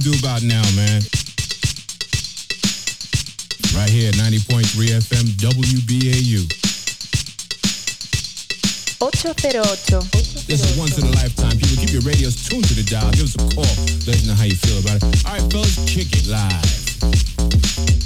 [0.00, 1.02] Gonna do about now, man?
[3.74, 4.64] Right here at 90.3
[5.00, 6.46] FM WBAU.
[9.02, 10.46] 808.
[10.46, 11.58] This is once in a lifetime.
[11.58, 13.10] People, keep your radios tuned to the dial.
[13.12, 13.64] Give us a call.
[14.06, 15.24] Let us know how you feel about it.
[15.26, 17.99] All right, fellas, kick it live.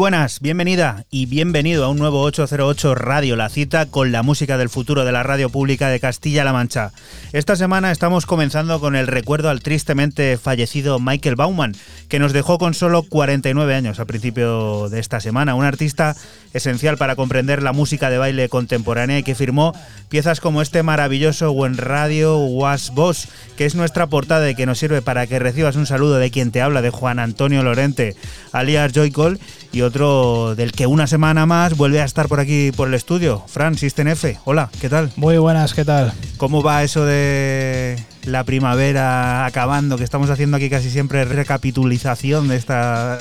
[0.00, 4.70] Buenas, bienvenida y bienvenido a un nuevo 808 Radio, la cita con la música del
[4.70, 6.92] futuro de la radio pública de Castilla-La Mancha.
[7.34, 11.76] Esta semana estamos comenzando con el recuerdo al tristemente fallecido Michael Bauman,
[12.08, 16.16] que nos dejó con solo 49 años a principio de esta semana, un artista
[16.54, 19.74] esencial para comprender la música de baile contemporánea y que firmó
[20.08, 23.28] piezas como este maravilloso When Radio Was Boss,
[23.58, 26.52] que es nuestra portada y que nos sirve para que recibas un saludo de quien
[26.52, 28.16] te habla, de Juan Antonio Lorente,
[28.52, 29.38] alias Joycall,
[29.72, 33.42] y otro del que una semana más vuelve a estar por aquí por el estudio,
[33.48, 34.38] Fran System F.
[34.44, 35.10] Hola, ¿qué tal?
[35.16, 36.12] Muy buenas, ¿qué tal?
[36.36, 39.96] ¿Cómo va eso de la primavera acabando?
[39.96, 43.18] Que estamos haciendo aquí casi siempre recapitulización de esta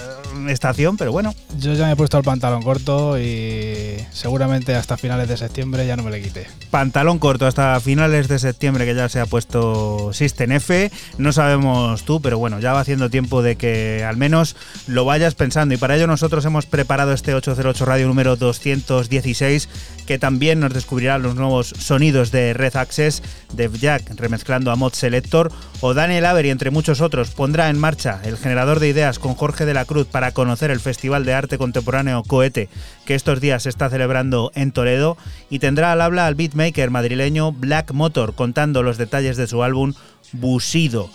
[0.48, 1.34] estación, pero bueno.
[1.58, 5.96] Yo ya me he puesto el pantalón corto y seguramente hasta finales de septiembre ya
[5.96, 6.48] no me le quite.
[6.72, 10.92] Pantalón corto hasta finales de septiembre que ya se ha puesto System F.
[11.18, 14.56] No sabemos tú, pero bueno, ya va haciendo tiempo de que al menos
[14.88, 15.74] lo vayas pensando.
[15.74, 19.70] Y para ello nosotros hemos preparado este 808 Radio número 216
[20.06, 23.22] que también nos descubrirá los nuevos sonidos de Red Access,
[23.54, 25.52] de Jack remezclando a Selector
[25.82, 29.66] o Daniel Avery, entre muchos otros, pondrá en marcha el generador de ideas con Jorge
[29.66, 32.70] de la Cruz para conocer el Festival de Arte Contemporáneo Cohete
[33.06, 35.18] que estos días se está celebrando en Toledo
[35.50, 39.94] y tendrá al habla al beatmaker madrileño Black Motor contando los detalles de su álbum
[40.32, 41.10] Busido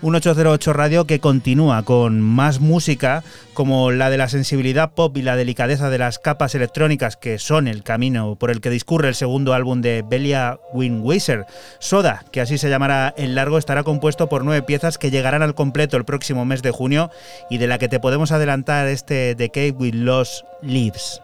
[0.00, 3.24] un 808 Radio que continúa con más música
[3.54, 7.66] como la de la sensibilidad pop y la delicadeza de las capas electrónicas que son
[7.66, 11.46] el camino por el que discurre el segundo álbum de Belia Wingweiser.
[11.80, 15.54] Soda, que así se llamará el largo, estará compuesto por nueve piezas que llegarán al
[15.54, 17.10] completo el próximo mes de junio
[17.50, 21.20] y de la que te podemos adelantar este Decade with Lost Leaves.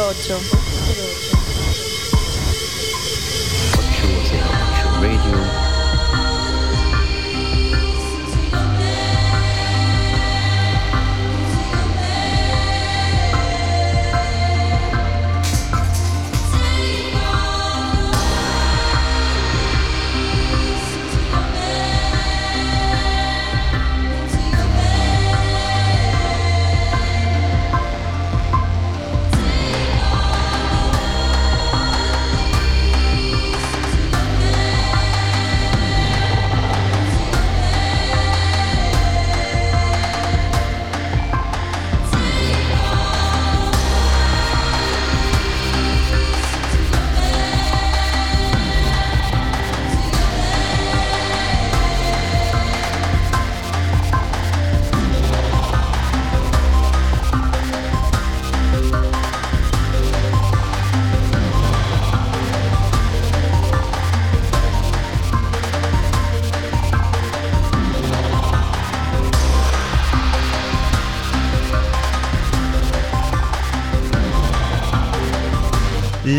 [0.00, 0.59] 808.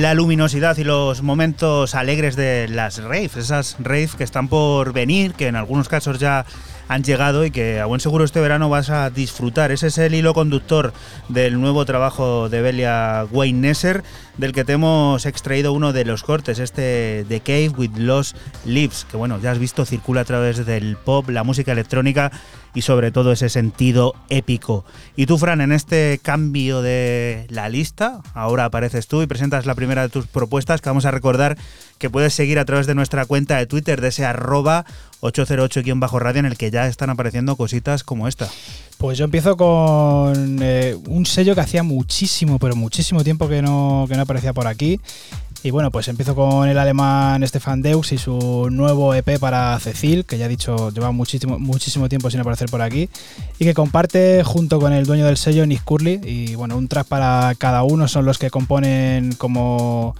[0.01, 5.33] La luminosidad y los momentos alegres de las raves, esas raves que están por venir,
[5.35, 6.43] que en algunos casos ya
[6.87, 9.71] han llegado y que a buen seguro este verano vas a disfrutar.
[9.71, 10.91] Ese es el hilo conductor
[11.29, 14.03] del nuevo trabajo de Belia Wayne Nesser,
[14.37, 19.05] del que te hemos extraído uno de los cortes, este The Cave with Lost Lips,
[19.05, 22.31] que bueno, ya has visto, circula a través del pop, la música electrónica
[22.73, 24.85] y sobre todo ese sentido épico.
[25.15, 29.75] Y tú, Fran, en este cambio de la lista, ahora apareces tú y presentas la
[29.75, 31.57] primera de tus propuestas que vamos a recordar
[31.97, 34.85] que puedes seguir a través de nuestra cuenta de Twitter, de ese arroba
[35.21, 38.49] 808-radio en el que ya están apareciendo cositas como esta.
[38.97, 44.05] Pues yo empiezo con eh, un sello que hacía muchísimo, pero muchísimo tiempo que no,
[44.09, 44.99] que no aparecía por aquí
[45.63, 50.25] y bueno, pues empiezo con el alemán Stefan Deux y su nuevo EP para Cecil,
[50.25, 53.09] que ya he dicho lleva muchísimo, muchísimo tiempo sin aparecer por aquí,
[53.59, 56.21] y que comparte junto con el dueño del sello, Nick Curly.
[56.23, 60.15] Y bueno, un track para cada uno son los que componen como,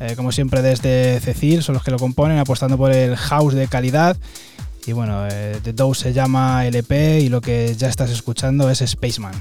[0.00, 3.68] eh, como siempre desde Cecil, son los que lo componen, apostando por el house de
[3.68, 4.16] calidad
[4.86, 8.78] Y bueno, eh, The Dose se llama LP y lo que ya estás escuchando es
[8.78, 9.34] Spaceman.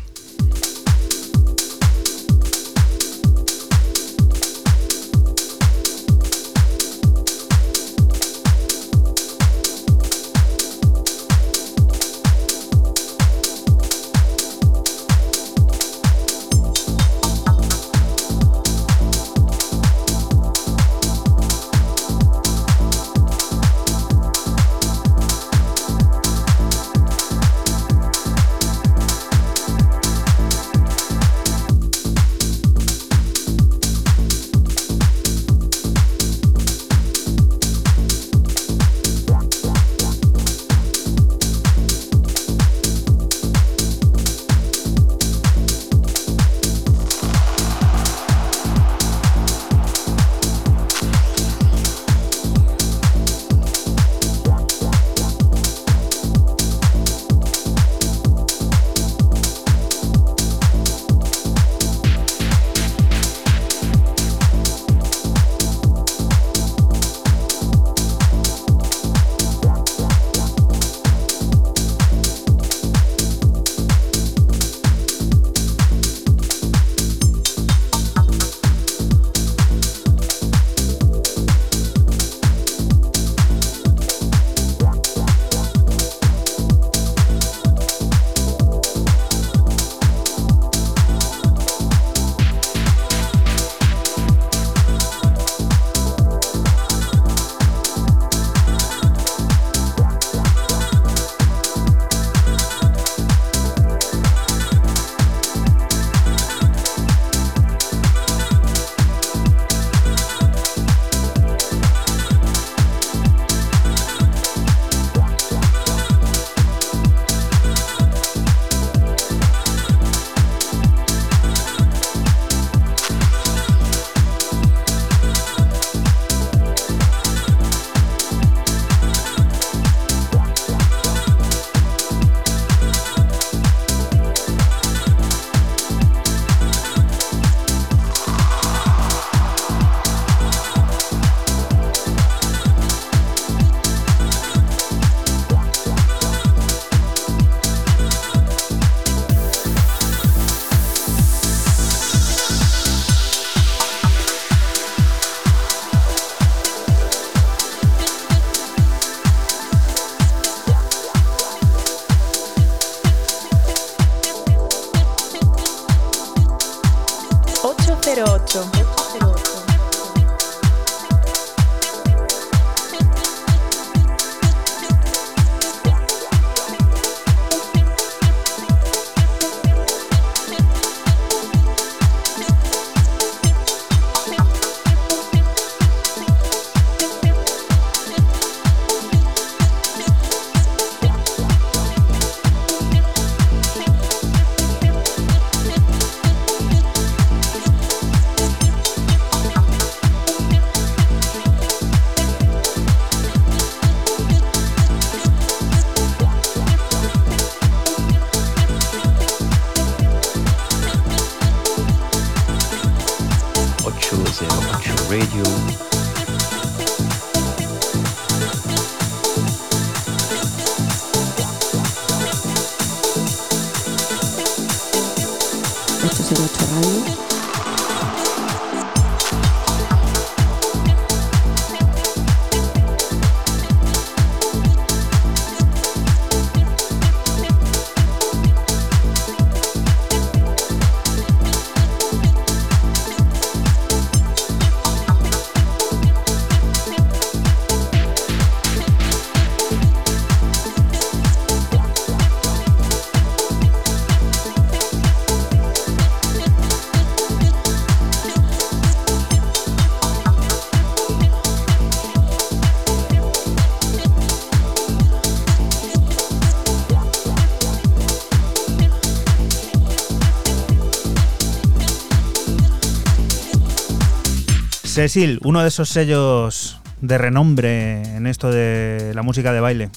[274.96, 279.90] 'Sil', uno de esos sellos de renombre en esto de la música de baile.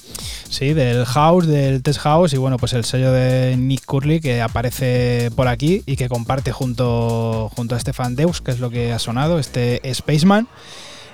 [0.49, 4.41] Sí, del house, del test house y bueno, pues el sello de Nick Curley que
[4.41, 8.91] aparece por aquí y que comparte junto, junto a Stefan Deus, que es lo que
[8.91, 10.47] ha sonado, este Spaceman.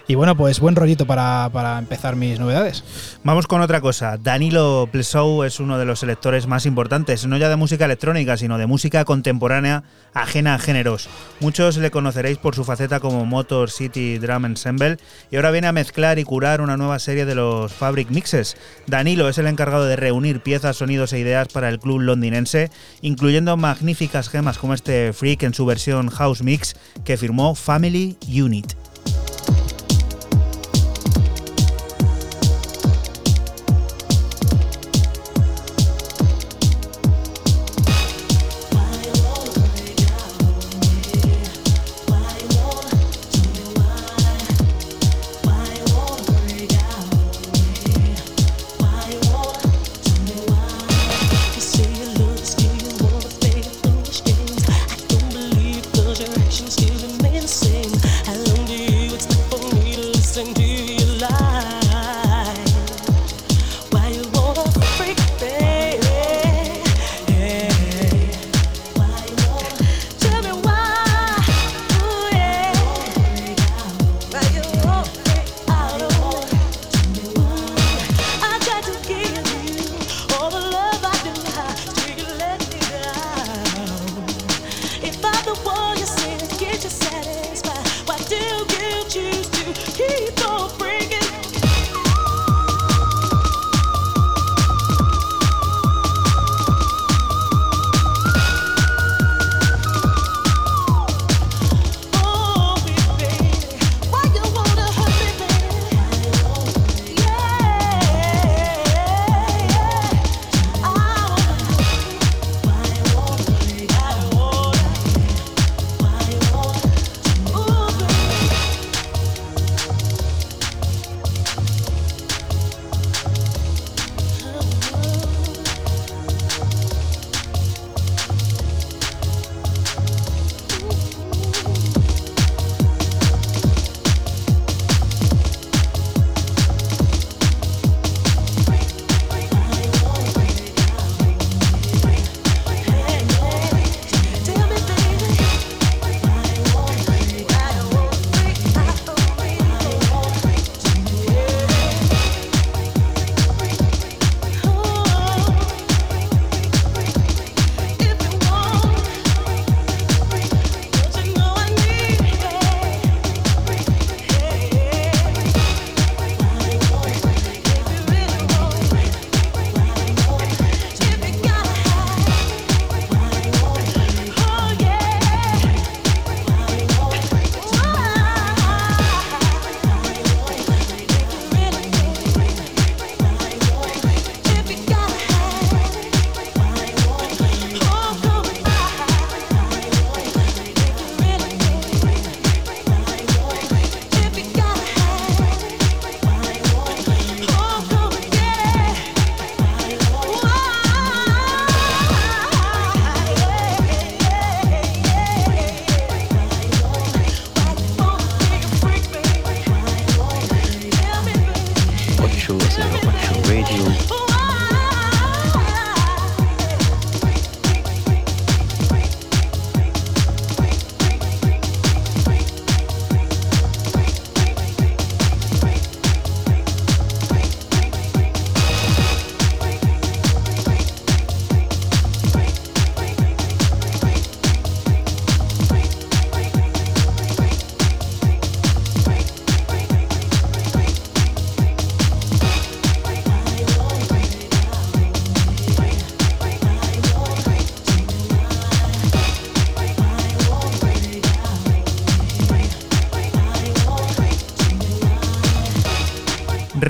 [0.08, 2.84] Y bueno, pues buen rollito para, para empezar mis novedades.
[3.26, 4.20] Vamos con otra cosa.
[4.20, 8.60] Danilo Plesou es uno de los selectores más importantes, no ya de música electrónica, sino
[8.60, 11.10] de música contemporánea ajena a géneros.
[11.40, 14.98] Muchos le conoceréis por su faceta como Motor City Drum Ensemble
[15.32, 18.58] y ahora viene a mezclar y curar una nueva serie de los Fabric Mixes.
[18.86, 22.70] Danilo es el encargado de reunir piezas, sonidos e ideas para el club londinense,
[23.02, 28.74] incluyendo magníficas gemas como este Freak en su versión House Mix que firmó Family Unit.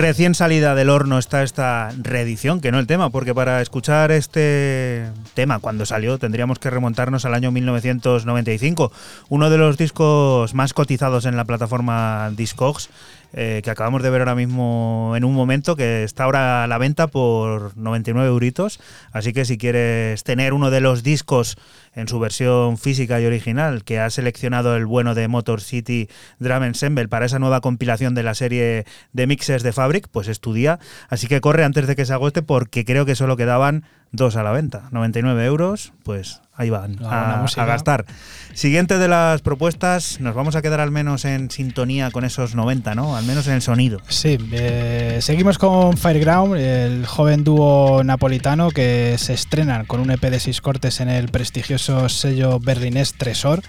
[0.07, 5.07] Recién salida del horno está esta reedición, que no el tema, porque para escuchar este
[5.33, 8.91] tema cuando salió tendríamos que remontarnos al año 1995,
[9.29, 12.91] uno de los discos más cotizados en la plataforma Discogs
[13.37, 16.77] eh, que acabamos de ver ahora mismo en un momento, que está ahora a la
[16.77, 18.79] venta por 99 euritos.
[19.11, 21.57] Así que si quieres tener uno de los discos
[21.93, 26.07] en su versión física y original, que ha seleccionado el bueno de Motor City
[26.39, 30.79] Drum Ensemble para esa nueva compilación de la serie de mixes de Fabric, pues estudia.
[31.09, 34.43] Así que corre antes de que se agote porque creo que solo quedaban dos a
[34.43, 38.05] la venta, 99 euros, pues ahí van a, a gastar.
[38.53, 42.95] Siguiente de las propuestas, nos vamos a quedar al menos en sintonía con esos 90,
[42.95, 43.17] ¿no?
[43.17, 43.99] Al menos en el sonido.
[44.07, 50.21] Sí, eh, seguimos con Fireground, el joven dúo napolitano que se estrenan con un EP
[50.21, 53.61] de seis cortes en el prestigioso sello berlinés Tresor,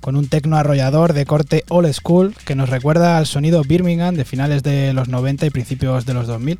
[0.00, 4.24] con un tecno arrollador de corte old school que nos recuerda al sonido Birmingham de
[4.24, 6.58] finales de los 90 y principios de los 2000.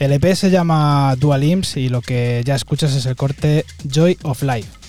[0.00, 4.18] El EP se llama Dual Imps y lo que ya escuchas es el corte Joy
[4.24, 4.85] of Life.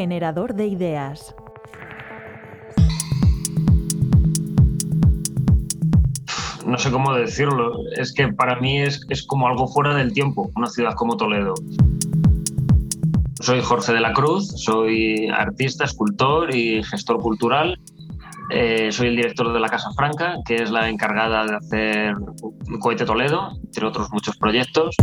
[0.00, 1.34] Generador de ideas.
[6.64, 10.50] no sé cómo decirlo, es que para mí es, es, como algo fuera del tiempo,
[10.56, 11.52] una ciudad como Toledo.
[13.40, 17.78] Soy Jorge de la Cruz, soy artista, escultor y gestor cultural.
[18.48, 22.14] Eh, soy el director de la Casa Franca, que es la encargada de hacer
[22.80, 24.96] Cohete Toledo, entre otros muchos proyectos.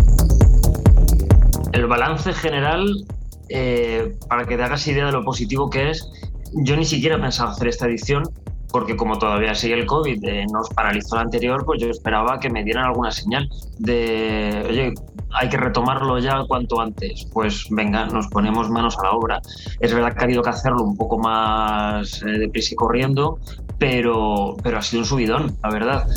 [1.73, 3.05] El balance general,
[3.49, 6.09] eh, para que te hagas idea de lo positivo que es,
[6.53, 8.23] yo ni siquiera he pensado hacer esta edición
[8.71, 12.49] porque como todavía sigue el COVID, eh, nos paralizó la anterior, pues yo esperaba que
[12.49, 14.93] me dieran alguna señal de, oye,
[15.31, 17.25] hay que retomarlo ya cuanto antes.
[17.31, 19.41] Pues venga, nos ponemos manos a la obra.
[19.79, 23.39] Es verdad que ha habido que hacerlo un poco más eh, deprisa y corriendo,
[23.77, 26.07] pero, pero ha sido un subidón, la verdad.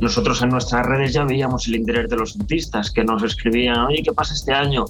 [0.00, 4.02] Nosotros en nuestras redes ya veíamos el interés de los artistas que nos escribían, oye,
[4.02, 4.84] ¿qué pasa este año?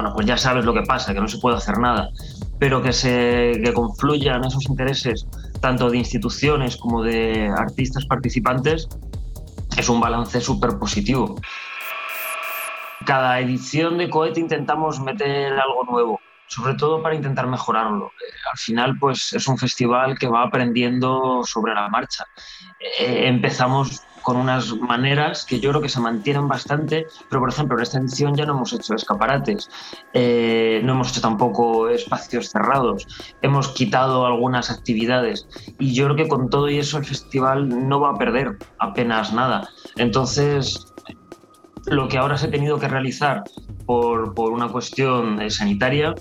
[0.00, 2.08] Bueno, pues ya sabes lo que pasa, que no se puede hacer nada,
[2.58, 5.26] pero que se que confluyan esos intereses
[5.60, 8.88] tanto de instituciones como de artistas participantes
[9.76, 11.38] es un balance súper positivo.
[13.04, 18.06] Cada edición de Cohete intentamos meter algo nuevo, sobre todo para intentar mejorarlo.
[18.06, 22.24] Eh, al final, pues es un festival que va aprendiendo sobre la marcha.
[22.98, 27.76] Eh, empezamos con unas maneras que yo creo que se mantienen bastante, pero por ejemplo
[27.76, 29.68] en esta edición ya no hemos hecho escaparates,
[30.12, 33.06] eh, no hemos hecho tampoco espacios cerrados,
[33.42, 35.46] hemos quitado algunas actividades
[35.78, 39.32] y yo creo que con todo y eso el festival no va a perder apenas
[39.32, 39.68] nada.
[39.96, 40.86] Entonces,
[41.86, 43.42] lo que ahora se ha tenido que realizar
[43.86, 46.14] por, por una cuestión sanitaria,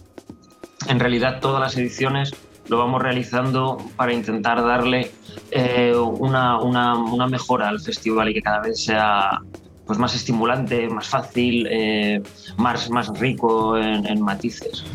[0.88, 2.34] en realidad todas las ediciones
[2.70, 5.12] lo vamos realizando para intentar darle
[5.52, 9.42] eh, una, una, mejora al festival y que cada vez sea
[9.86, 12.22] pues, más estimulante, más fácil, eh,
[12.58, 14.86] más, más rico en, en, matices.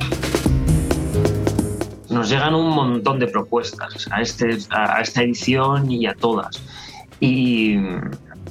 [2.10, 6.62] Nos llegan un montón de propuestas a, este, a esta edición y a todas.
[7.18, 7.76] Y,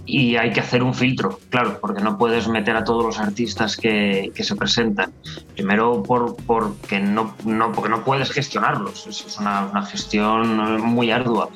[0.06, 3.78] y hay que hacer un filtro, claro, porque no puedes meter a todos los artistas
[3.78, 5.14] que, que se presentan.
[5.54, 11.50] Primero por, porque, no, no, porque no puedes gestionarlos, es una, una, gestión muy ardua.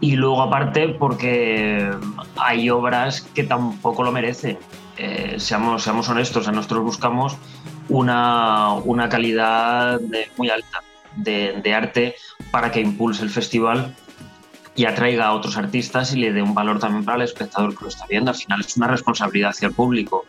[0.00, 1.90] Y luego aparte porque
[2.36, 4.58] hay obras que tampoco lo merecen.
[4.96, 7.36] Eh, seamos, seamos honestos, nosotros buscamos
[7.90, 10.00] una, una calidad
[10.38, 10.82] muy alta
[11.16, 12.14] de, de arte
[12.50, 13.94] para que impulse el festival
[14.80, 17.82] y atraiga a otros artistas y le dé un valor también para el espectador que
[17.82, 18.30] lo está viendo.
[18.30, 20.24] Al final es una responsabilidad hacia el público.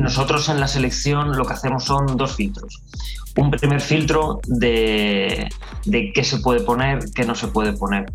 [0.00, 2.80] Nosotros en la selección lo que hacemos son dos filtros.
[3.36, 5.48] Un primer filtro de,
[5.86, 8.06] de qué se puede poner, qué no se puede poner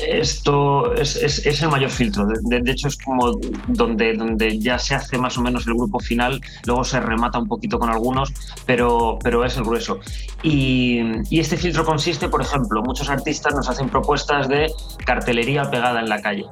[0.00, 2.26] esto es, es, es, el mayor filtro.
[2.26, 5.98] De, de, hecho, es como donde, donde ya se hace más o menos el grupo
[6.00, 8.32] final, luego se remata un poquito con algunos,
[8.66, 10.00] pero, pero es el grueso.
[10.42, 14.72] Y, y este filtro consiste, por ejemplo, muchos artistas nos hacen propuestas de
[15.04, 16.46] cartelería pegada en la calle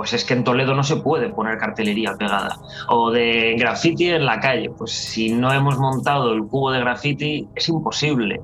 [0.00, 2.58] pues es que en Toledo no se puede poner cartelería pegada.
[2.88, 7.46] O de graffiti en la calle, pues si no hemos montado el cubo de graffiti
[7.54, 8.40] es imposible.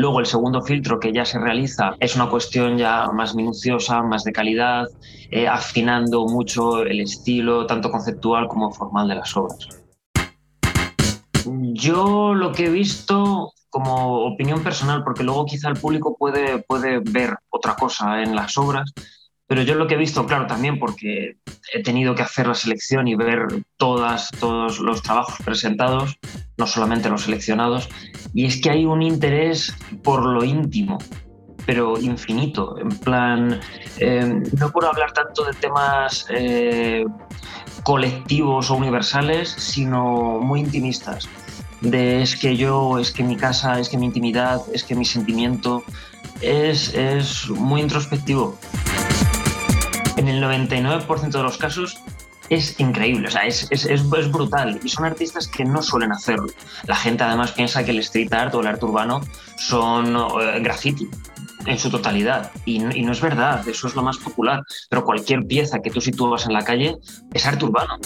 [0.00, 4.24] Luego el segundo filtro que ya se realiza es una cuestión ya más minuciosa, más
[4.24, 4.88] de calidad,
[5.30, 9.68] eh, afinando mucho el estilo, tanto conceptual como formal de las obras.
[11.74, 17.00] Yo lo que he visto como opinión personal, porque luego quizá el público puede, puede
[17.00, 18.94] ver otra cosa en las obras,
[19.46, 21.36] pero yo lo que he visto, claro, también porque
[21.74, 26.16] he tenido que hacer la selección y ver todas, todos los trabajos presentados,
[26.60, 27.88] no solamente los seleccionados,
[28.32, 30.98] y es que hay un interés por lo íntimo,
[31.66, 32.78] pero infinito.
[32.78, 33.60] En plan,
[33.98, 37.04] eh, no puedo hablar tanto de temas eh,
[37.82, 41.28] colectivos o universales, sino muy intimistas.
[41.80, 45.06] De es que yo, es que mi casa, es que mi intimidad, es que mi
[45.06, 45.82] sentimiento
[46.42, 48.58] es, es muy introspectivo
[50.16, 51.98] en el 99% de los casos
[52.50, 54.80] es increíble, o sea, es, es, es, brutal.
[54.82, 56.48] Y son artistas que no suelen hacerlo.
[56.86, 59.20] La gente además piensa que el street art o el arte urbano
[59.56, 60.28] son uh,
[60.60, 61.08] graffiti
[61.66, 62.50] en su totalidad.
[62.64, 64.64] Y, y, no es verdad, eso es lo más popular.
[64.88, 66.96] Pero cualquier pieza que tú sitúas en la calle
[67.32, 67.98] es arte urbano.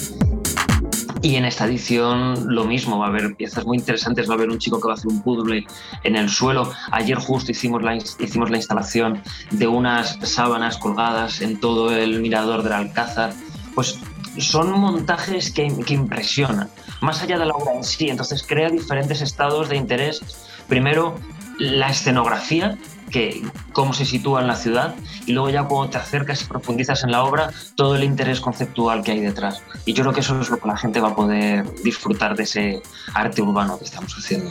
[1.22, 4.50] Y en esta edición lo mismo, va a haber piezas muy interesantes, va a haber
[4.50, 5.66] un chico que va a hacer un puzzle
[6.02, 6.70] en el suelo.
[6.90, 12.62] Ayer justo hicimos la, hicimos la instalación de unas sábanas colgadas en todo el mirador
[12.62, 13.33] del Alcázar.
[13.74, 13.98] Pues
[14.38, 16.68] son montajes que, impresionan,
[17.00, 18.08] más allá de la obra en sí.
[18.08, 20.20] Entonces crea diferentes estados de interés.
[20.68, 21.16] Primero,
[21.58, 22.78] la escenografía,
[23.10, 24.94] que, cómo se sitúa en la ciudad
[25.26, 29.02] y luego ya cuando te acercas y profundizas en la obra, todo el interés conceptual
[29.02, 29.62] que hay detrás.
[29.84, 32.42] Y yo creo que eso es lo que la gente va a poder disfrutar de
[32.44, 32.82] ese
[33.12, 34.50] arte urbano que estamos haciendo.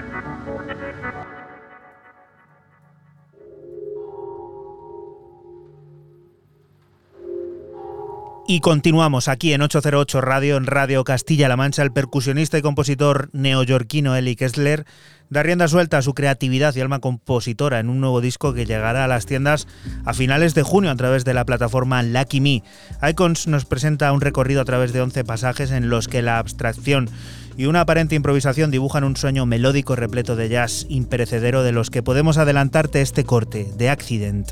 [8.53, 11.83] Y continuamos aquí en 808 Radio, en Radio Castilla-La Mancha.
[11.83, 14.85] El percusionista y compositor neoyorquino Eli Kessler
[15.29, 19.05] da rienda suelta a su creatividad y alma compositora en un nuevo disco que llegará
[19.05, 19.69] a las tiendas
[20.03, 22.61] a finales de junio a través de la plataforma Lucky Me.
[23.09, 27.09] Icons nos presenta un recorrido a través de 11 pasajes en los que la abstracción
[27.55, 32.03] y una aparente improvisación dibujan un sueño melódico repleto de jazz imperecedero de los que
[32.03, 34.51] podemos adelantarte este corte, de Accident.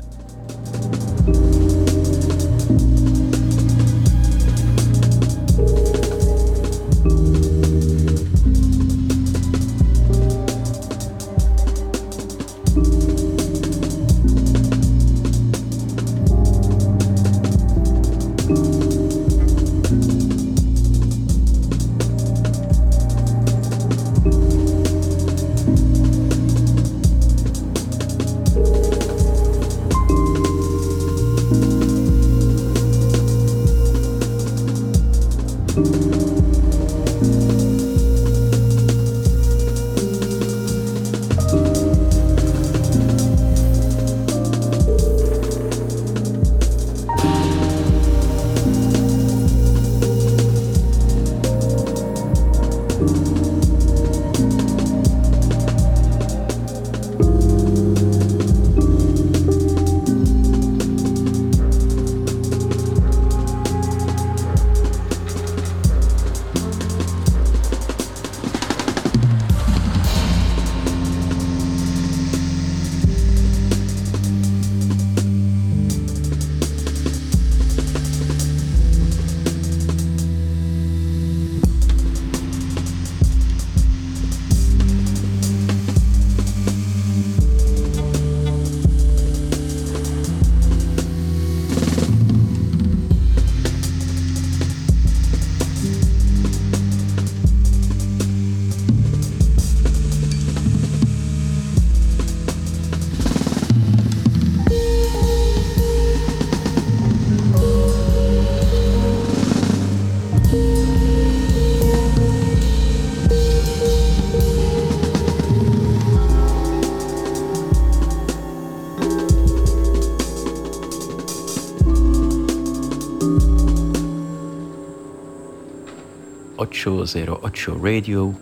[127.04, 128.34] Zero ocho Radio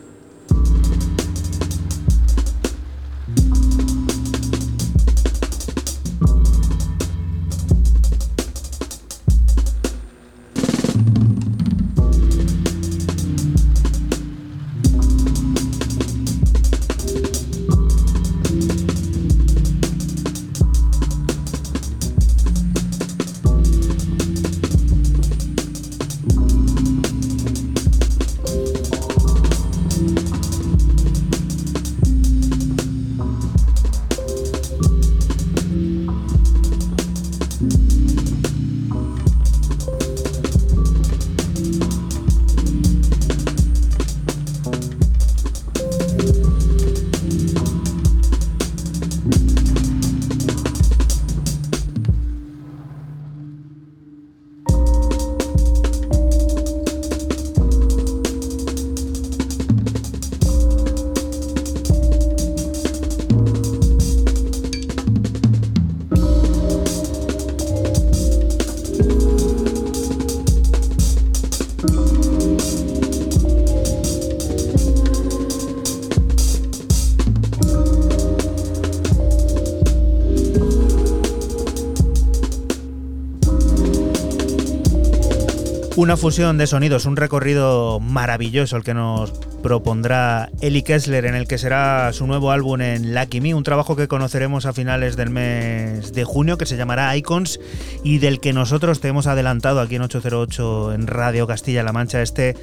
[85.99, 89.33] Una fusión de sonidos, un recorrido maravilloso el que nos
[89.65, 93.97] propondrá Eli Kessler en el que será su nuevo álbum en Lucky Me, un trabajo
[93.97, 97.59] que conoceremos a finales del mes de junio que se llamará Icons
[98.05, 102.55] y del que nosotros te hemos adelantado aquí en 808 en Radio Castilla-La Mancha este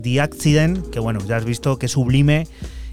[0.00, 2.46] The Accident, que bueno, ya has visto que sublime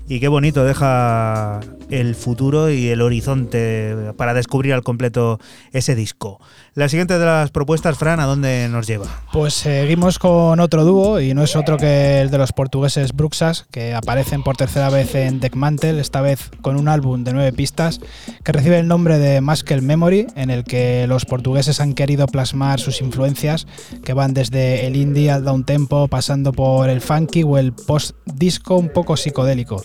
[0.10, 1.60] y qué bonito deja
[1.92, 5.40] el futuro y el horizonte para descubrir al completo
[5.72, 6.40] ese disco.
[6.74, 9.08] La siguiente de las propuestas, Fran, ¿a dónde nos lleva?
[9.34, 13.66] Pues seguimos con otro dúo y no es otro que el de los portugueses Bruxas,
[13.72, 18.00] que aparecen por tercera vez en Deckmantel, esta vez con un álbum de nueve pistas
[18.44, 22.80] que recibe el nombre de Muscle Memory, en el que los portugueses han querido plasmar
[22.80, 23.68] sus influencias
[24.04, 28.78] que van desde el indie al down tempo, pasando por el funky o el post-disco
[28.78, 29.84] un poco psicodélico.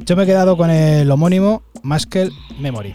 [0.00, 2.94] Yo me he quedado con el homónimo Muscle Memory.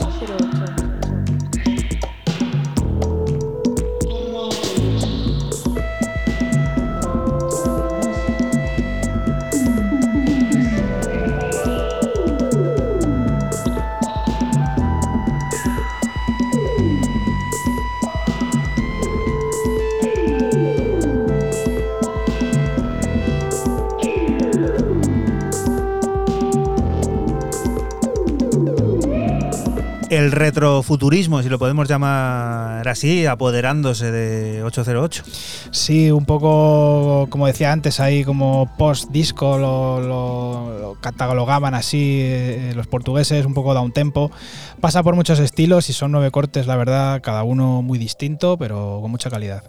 [30.31, 35.23] retrofuturismo, si lo podemos llamar así, apoderándose de 808.
[35.71, 43.45] Sí, un poco, como decía antes, ahí como post-disco lo, catalogaban así eh, los portugueses,
[43.45, 44.31] un poco da un tempo.
[44.81, 48.97] Pasa por muchos estilos y son nueve cortes, la verdad, cada uno muy distinto, pero
[48.99, 49.63] con mucha calidad.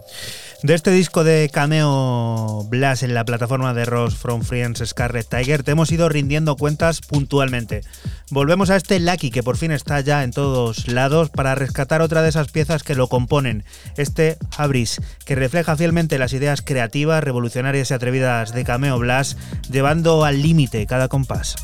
[0.62, 5.64] De este disco de Cameo Blast en la plataforma de Ross From Friends Scarlet Tiger
[5.64, 7.82] te hemos ido rindiendo cuentas puntualmente.
[8.30, 12.22] Volvemos a este Lucky que por fin está ya en todos lados para rescatar otra
[12.22, 13.64] de esas piezas que lo componen,
[13.98, 19.38] este Abris, que refleja fielmente las ideas creativas, revolucionarias y atrevidas de Cameo Blast,
[19.70, 21.56] llevando al límite cada compás.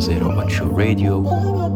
[0.00, 1.69] 808 Radio.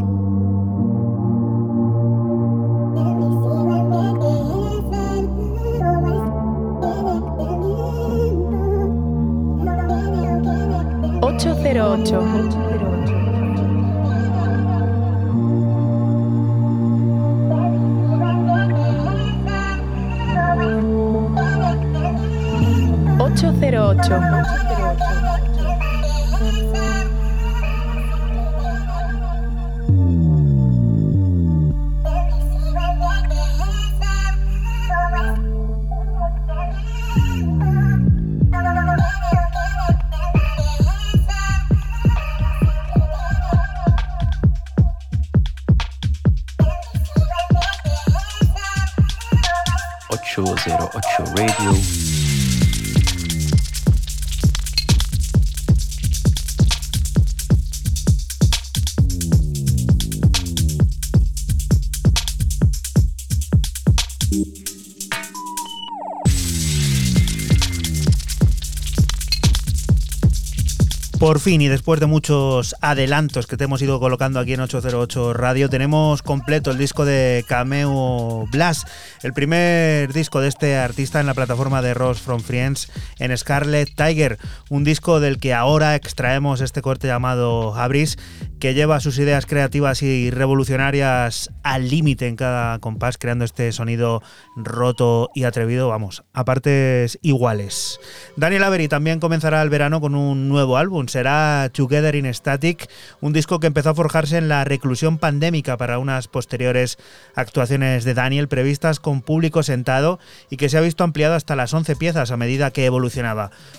[71.34, 75.32] Por fin, y después de muchos adelantos que te hemos ido colocando aquí en 808
[75.32, 78.86] Radio, tenemos completo el disco de Cameo Blast,
[79.24, 82.88] el primer disco de este artista en la plataforma de Ross from Friends
[83.18, 84.38] en Scarlet Tiger,
[84.70, 88.18] un disco del que ahora extraemos este corte llamado Abris,
[88.58, 94.22] que lleva sus ideas creativas y revolucionarias al límite en cada compás, creando este sonido
[94.56, 98.00] roto y atrevido, vamos, a partes iguales.
[98.36, 102.88] Daniel Avery también comenzará el verano con un nuevo álbum, será Together in Static,
[103.20, 106.98] un disco que empezó a forjarse en la reclusión pandémica para unas posteriores
[107.34, 110.18] actuaciones de Daniel previstas con público sentado
[110.50, 112.86] y que se ha visto ampliado hasta las 11 piezas a medida que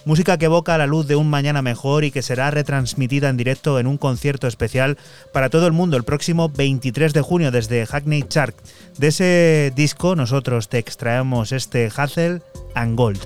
[0.06, 3.80] Música que evoca la luz de un mañana mejor y que será retransmitida en directo
[3.80, 4.98] en un concierto especial
[5.34, 8.56] para todo el mundo el próximo 23 de junio desde Hackney Shark.
[8.98, 12.42] De ese disco nosotros te extraemos este Hazel
[12.76, 13.20] and Gold.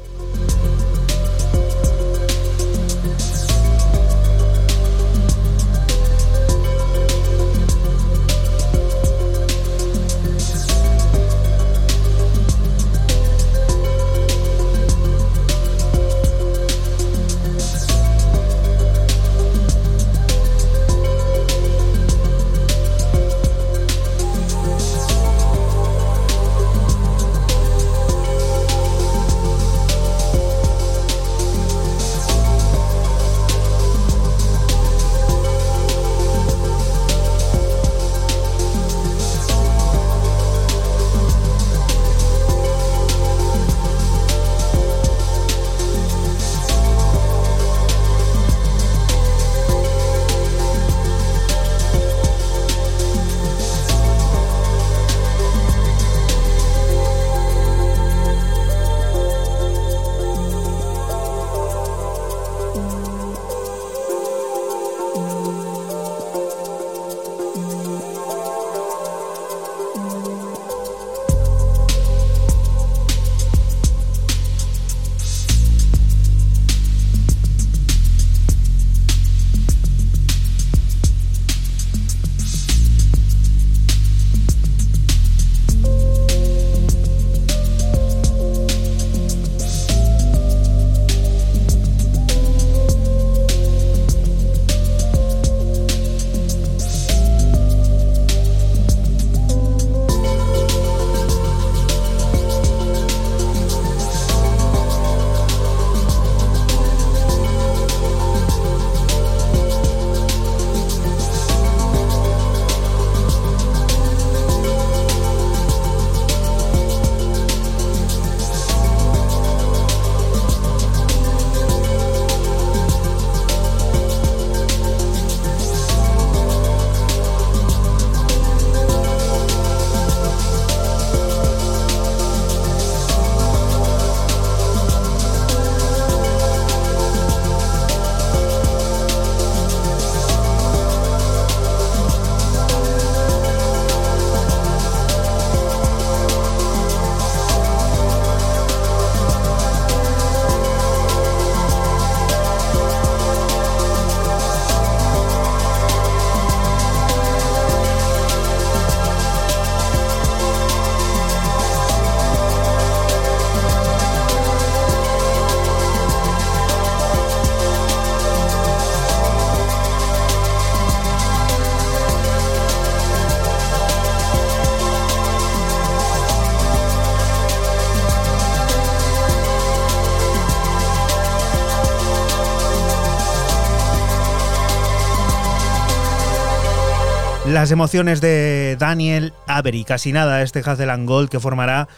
[187.59, 191.89] Las emociones de Daniel Avery, casi nada, este Hazel Gold que formará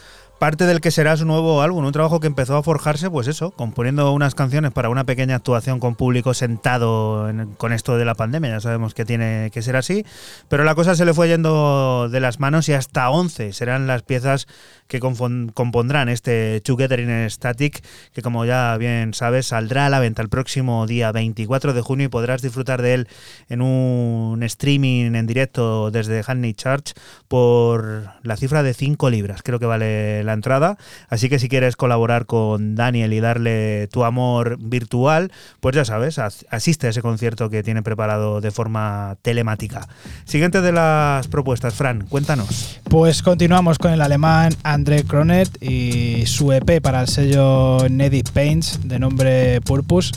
[0.42, 3.52] parte del que será su nuevo álbum, un trabajo que empezó a forjarse, pues eso,
[3.52, 8.50] componiendo unas canciones para una pequeña actuación con público sentado con esto de la pandemia,
[8.50, 10.04] ya sabemos que tiene que ser así,
[10.50, 14.02] pero la cosa se le fue yendo de las manos y hasta 11 serán las
[14.02, 14.48] piezas
[14.88, 20.24] que compondrán este Together in Static, que como ya bien sabes, saldrá a la venta
[20.24, 23.08] el próximo día 24 de junio y podrás disfrutar de él
[23.48, 26.94] en un streaming en directo desde Hanley Church
[27.28, 30.78] por la cifra de 5 libras, creo que vale la entrada.
[31.10, 36.20] Así que si quieres colaborar con Daniel y darle tu amor virtual, pues ya sabes,
[36.20, 39.88] asiste a ese concierto que tiene preparado de forma telemática.
[40.26, 42.80] Siguiente de las propuestas, Fran, cuéntanos.
[42.84, 48.80] Pues continuamos con el alemán André Cronet y su EP para el sello Nedic Paints
[48.84, 50.12] de nombre Purpose.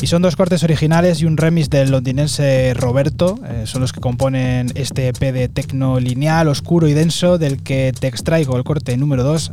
[0.00, 3.38] Y son dos cortes originales y un remix del londinense Roberto.
[3.46, 7.92] Eh, son los que componen este EP de tecno lineal, oscuro y denso, del que
[7.98, 9.52] te extraigo el corte número 2,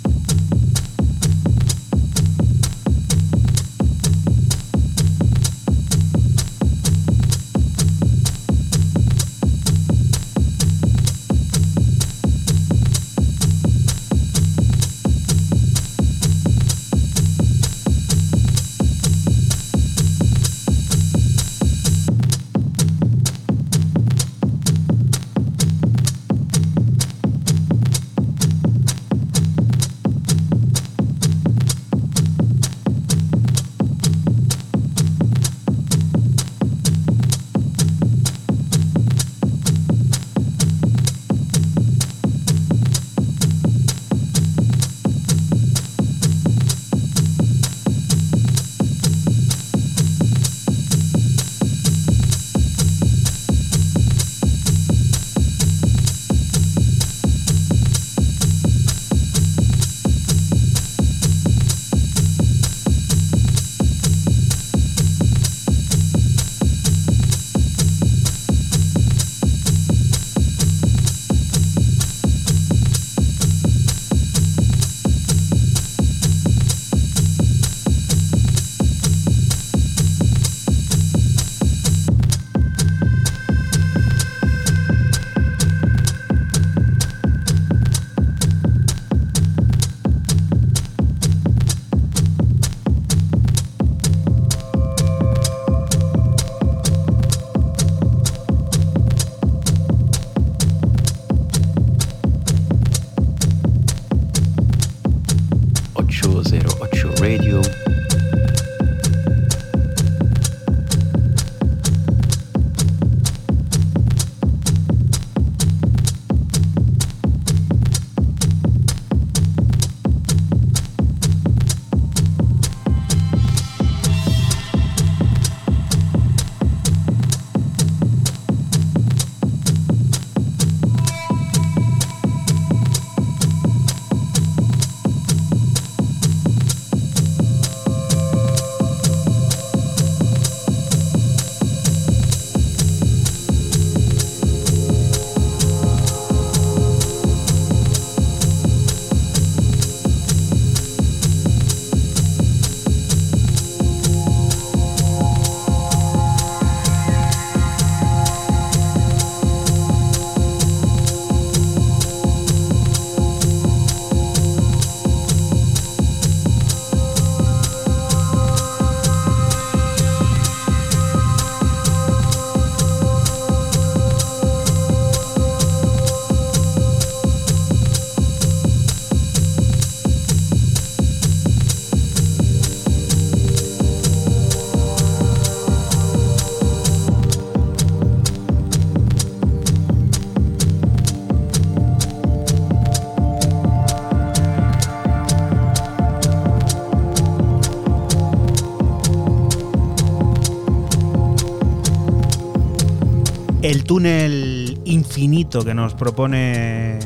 [203.91, 206.97] túnel infinito que nos propone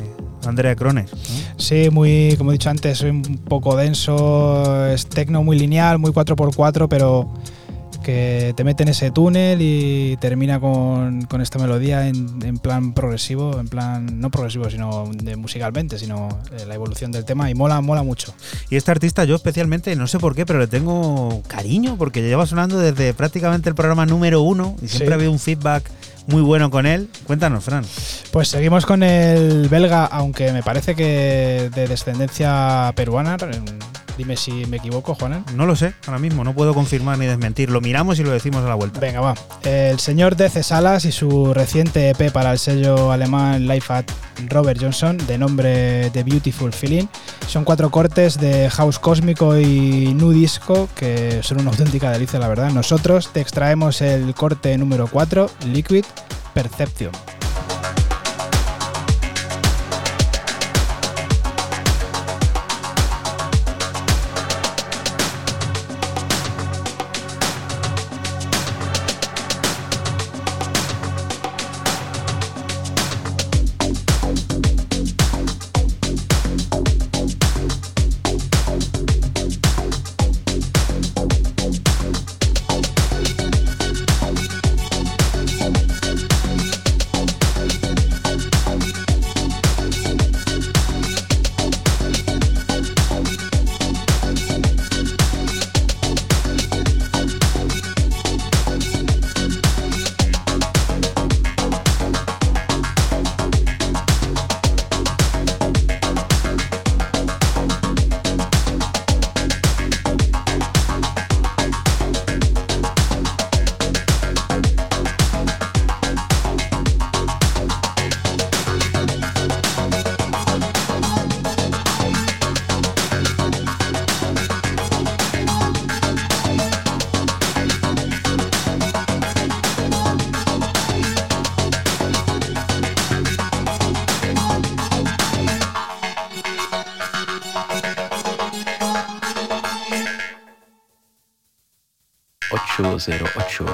[0.46, 1.10] Andrea Crones.
[1.56, 6.86] Sí, muy, como he dicho antes, un poco denso, es tecno muy lineal, muy 4x4,
[6.88, 7.28] pero
[8.04, 12.92] que te mete en ese túnel y termina con, con esta melodía en, en, plan
[12.92, 17.56] progresivo, en plan no progresivo, sino de musicalmente, sino eh, la evolución del tema y
[17.56, 18.32] mola, mola mucho.
[18.70, 22.46] Y este artista yo especialmente, no sé por qué, pero le tengo cariño porque lleva
[22.46, 25.12] sonando desde prácticamente el programa número uno y siempre Sí.
[25.12, 25.90] ha habido un feedback
[26.26, 27.08] muy bueno con él.
[27.24, 27.84] Cuéntanos, Fran.
[28.30, 33.36] Pues seguimos con el belga, aunque me parece que de descendencia peruana.
[34.16, 35.44] Dime si me equivoco, Juanen.
[35.54, 37.70] No lo sé, ahora mismo, no puedo confirmar ni desmentir.
[37.70, 38.98] Lo miramos y lo decimos a la vuelta.
[39.00, 39.34] Venga, va.
[39.62, 44.04] El señor Dece Salas y su reciente EP para el sello alemán Life at
[44.48, 47.06] Robert Johnson, de nombre The Beautiful Feeling.
[47.46, 52.48] Son cuatro cortes de house cósmico y nu disco que son una auténtica delicia, la
[52.48, 52.70] verdad.
[52.70, 56.04] Nosotros te extraemos el corte número 4, Liquid
[56.54, 57.35] Perception.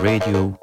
[0.03, 0.62] Radio.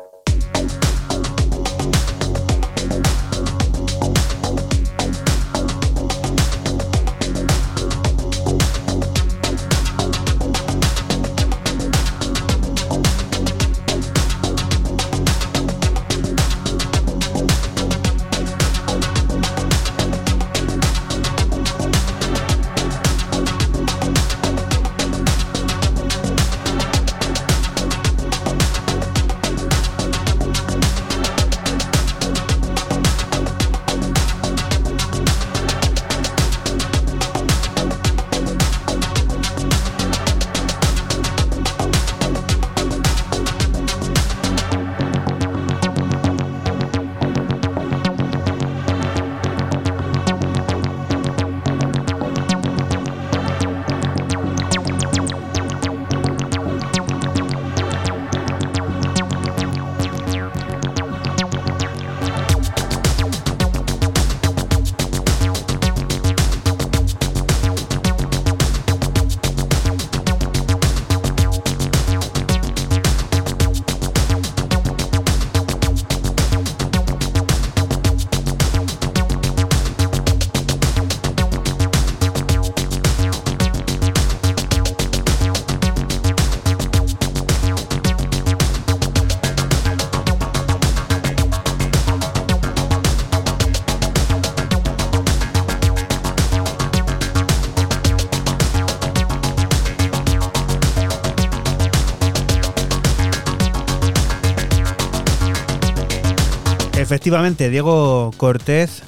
[107.09, 109.01] Efectivamente, Diego Cortés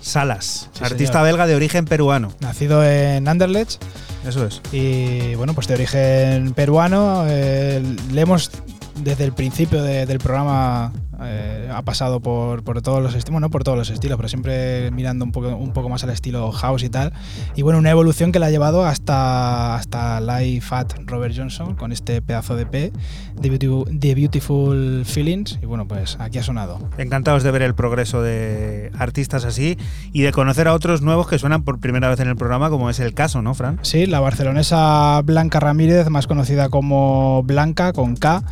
[0.00, 1.24] Salas, Sí, artista señor.
[1.26, 2.30] belga de origen peruano.
[2.38, 3.82] Nacido en Anderlecht
[4.24, 4.62] Eso es.
[4.70, 7.24] y bueno, pues de origen peruano.
[7.26, 7.82] eh,
[8.12, 8.52] le hemos
[9.02, 13.50] desde el principio de- del programa eh, ha pasado por, por todos los estilos, no
[13.50, 16.84] por todos los estilos, pero siempre mirando un poco, un poco más al estilo house
[16.84, 17.12] y tal.
[17.56, 21.90] Y bueno, una evolución que la ha llevado hasta, hasta Life at Robert Johnson con
[21.90, 22.92] este pedazo de P,
[23.40, 25.58] The Beautiful, The Beautiful Feelings.
[25.62, 26.78] Y bueno, pues aquí ha sonado.
[26.98, 29.78] Encantados de ver el progreso de artistas así
[30.12, 32.90] y de conocer a otros nuevos que suenan por primera vez en el programa, como
[32.90, 33.78] es el caso, ¿no, Fran?
[33.82, 38.42] Sí, la barcelonesa Blanca Ramírez, más conocida como Blanca con K,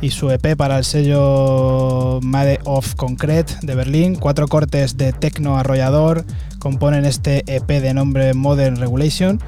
[0.00, 4.16] y su EP para el sello Made of Concrete de Berlín.
[4.16, 6.24] Cuatro cortes de tecno arrollador
[6.58, 9.40] componen este EP de nombre Modern Regulation,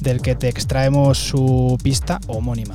[0.00, 2.74] del que te extraemos su pista homónima.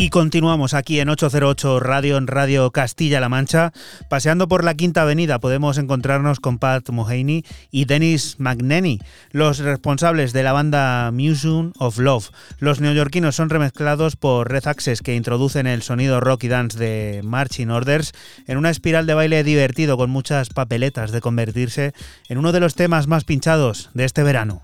[0.00, 3.72] Y continuamos aquí en 808 Radio, en Radio Castilla-La Mancha.
[4.08, 9.00] Paseando por la Quinta Avenida podemos encontrarnos con Pat Mohaney y Dennis McNenny,
[9.32, 12.30] los responsables de la banda Museum of Love.
[12.60, 17.22] Los neoyorquinos son remezclados por Red Access, que introducen el sonido rock y dance de
[17.24, 18.12] Marching Orders
[18.46, 21.92] en una espiral de baile divertido con muchas papeletas de convertirse
[22.28, 24.62] en uno de los temas más pinchados de este verano.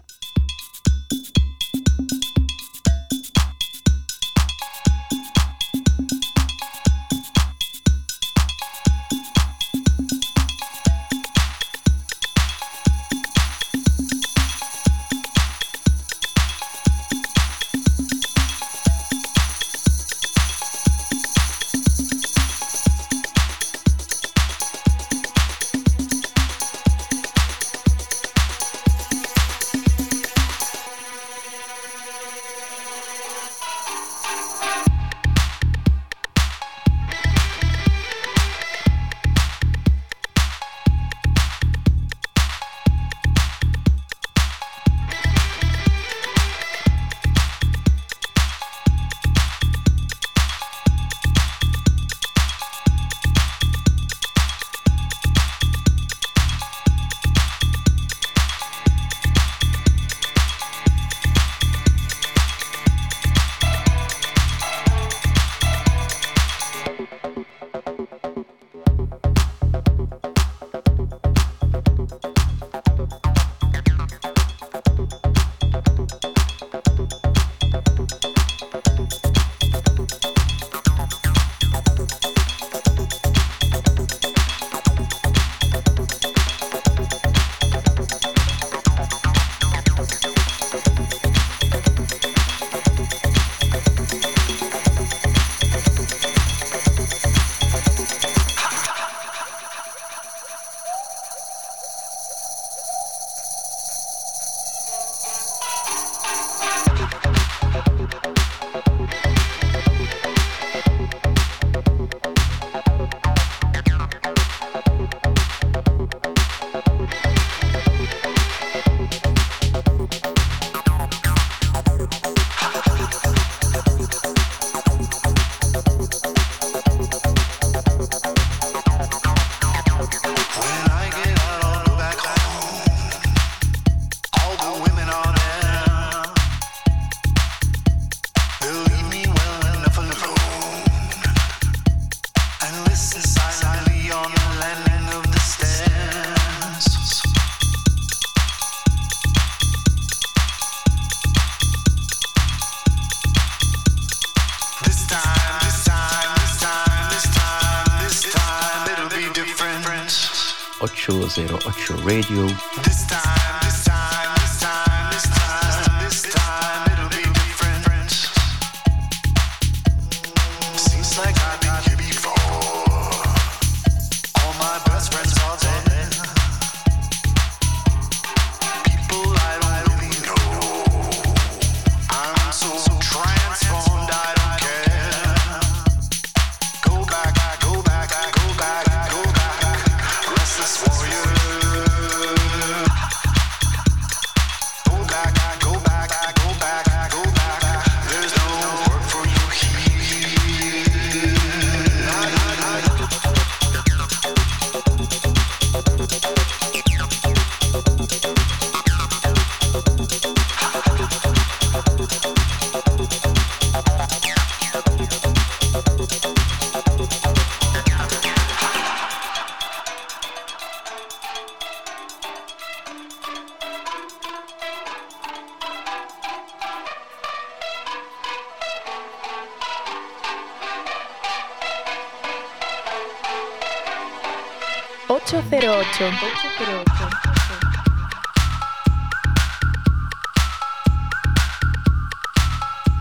[162.05, 162.47] Radio.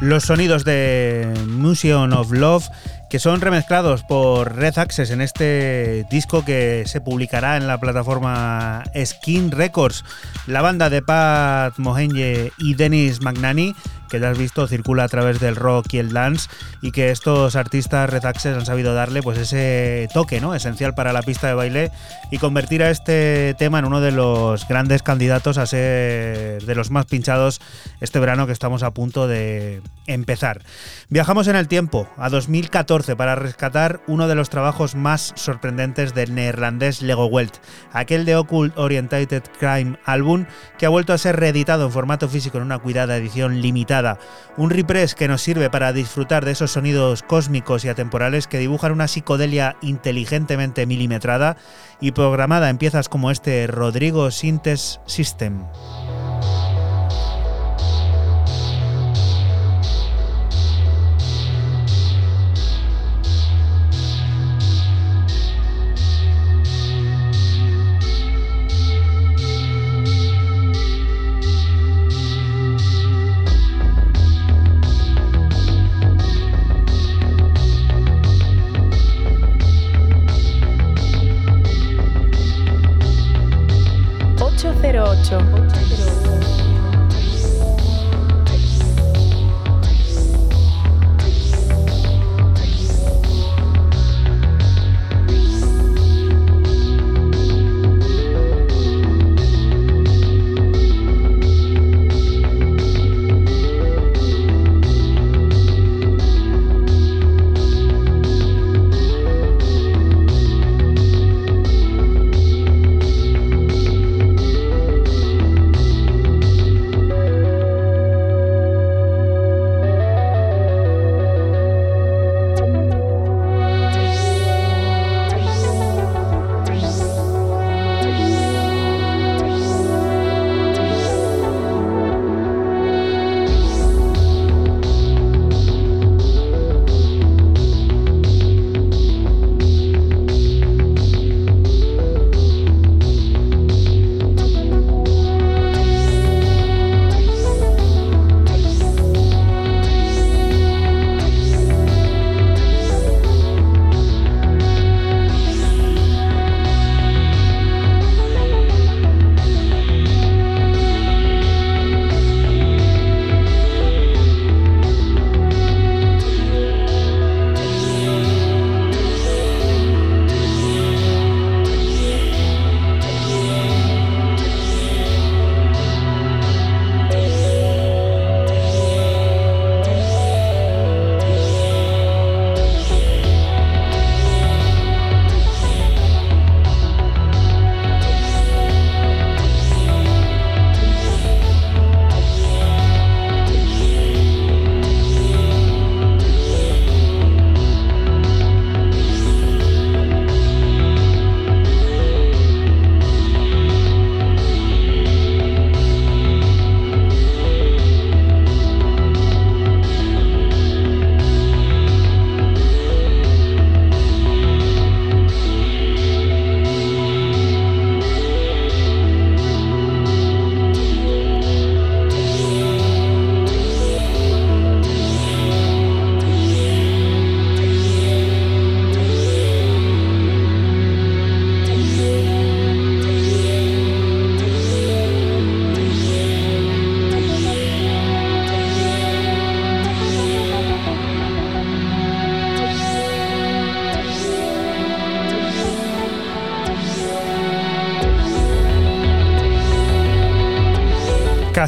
[0.01, 2.67] Los sonidos de Museum of Love
[3.13, 8.83] que son remezclados por Red Access en este disco que se publicará en la plataforma
[9.05, 10.03] Skin Records.
[10.47, 13.75] La banda de Pat Mohenye y Dennis Magnani
[14.14, 16.47] que ya has visto circula a través del rock y el dance
[16.84, 20.53] y que estos artistas Red Access han sabido darle pues ese toque ¿no?
[20.53, 21.91] esencial para la pista de baile
[22.30, 26.91] y convertir a este tema en uno de los grandes candidatos a ser de los
[26.91, 27.59] más pinchados
[28.01, 30.61] este verano que estamos a punto de empezar.
[31.09, 36.36] Viajamos en el tiempo, a 2014, para rescatar uno de los trabajos más sorprendentes del
[36.36, 37.55] neerlandés Lego Welt,
[37.93, 40.45] aquel de Occult Orientated Crime Album
[40.78, 44.03] que ha vuelto a ser reeditado en formato físico en una cuidada edición limitada
[44.58, 48.91] un repress que nos sirve para disfrutar de esos sonidos cósmicos y atemporales que dibujan
[48.91, 51.58] una psicodelia inteligentemente milimetrada
[51.99, 55.64] y programada en piezas como este Rodrigo Sintes System.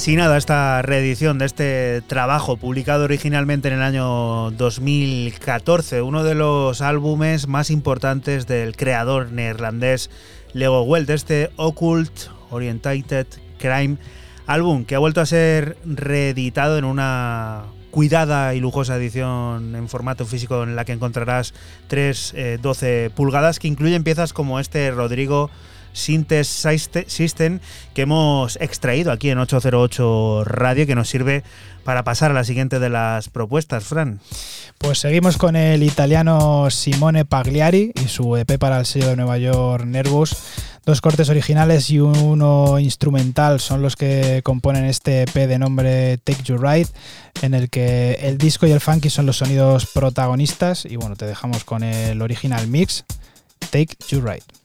[0.05, 6.35] Casi nada esta reedición de este trabajo publicado originalmente en el año 2014, uno de
[6.35, 10.11] los álbumes más importantes del creador neerlandés
[10.53, 12.11] Lego Welt, este Occult
[12.51, 13.25] Orientated
[13.57, 13.97] Crime
[14.45, 20.27] álbum que ha vuelto a ser reeditado en una cuidada y lujosa edición en formato
[20.27, 21.55] físico en la que encontrarás
[21.87, 25.49] tres 12 eh, pulgadas que incluyen piezas como este Rodrigo
[25.95, 26.67] Syntes
[27.07, 27.59] System
[27.95, 31.43] que hemos extraído aquí en 808 Radio que nos sirve
[31.83, 34.19] para pasar a la siguiente de las propuestas, Fran.
[34.77, 39.37] Pues seguimos con el italiano Simone Pagliari y su EP para el sello de Nueva
[39.37, 40.35] York Nervous
[40.85, 46.43] Dos cortes originales y uno instrumental son los que componen este EP de nombre Take
[46.43, 46.87] You Right,
[47.41, 50.85] en el que el disco y el funky son los sonidos protagonistas.
[50.85, 53.03] Y bueno, te dejamos con el original mix,
[53.71, 54.64] Take You Right.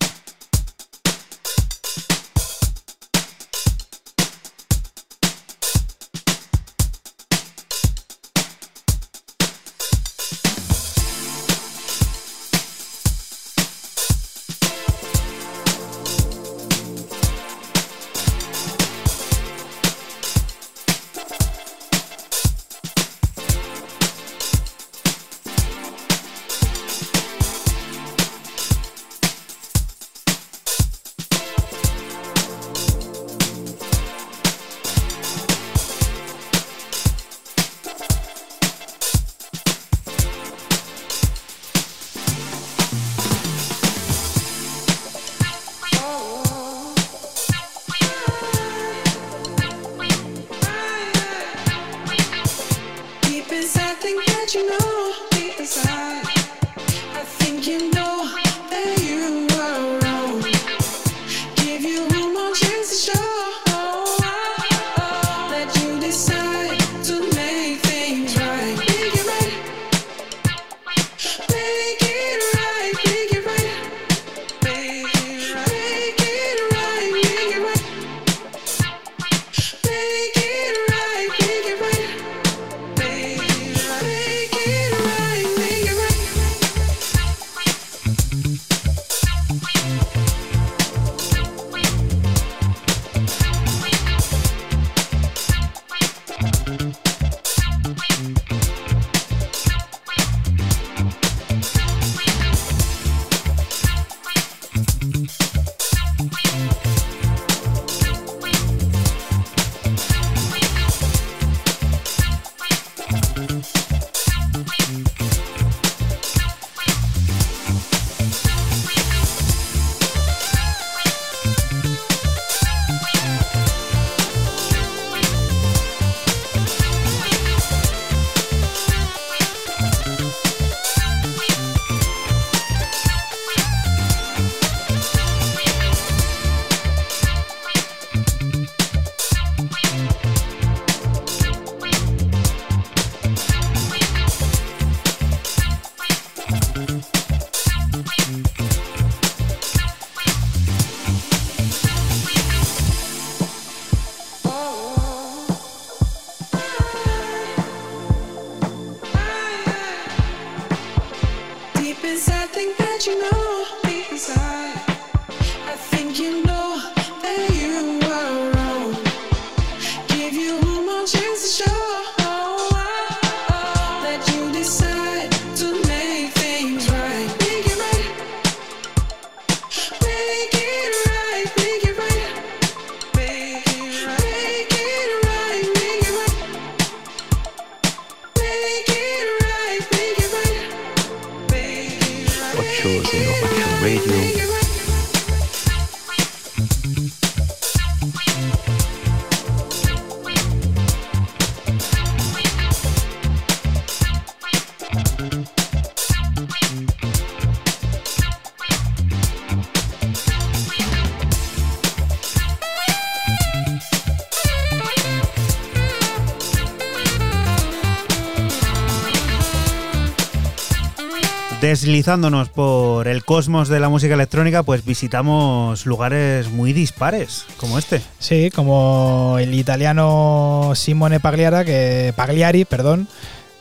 [221.80, 228.02] Deslizándonos por el cosmos de la música electrónica, pues visitamos lugares muy dispares, como este.
[228.18, 233.08] Sí, como el italiano Simone Pagliara, que, Pagliari, perdón,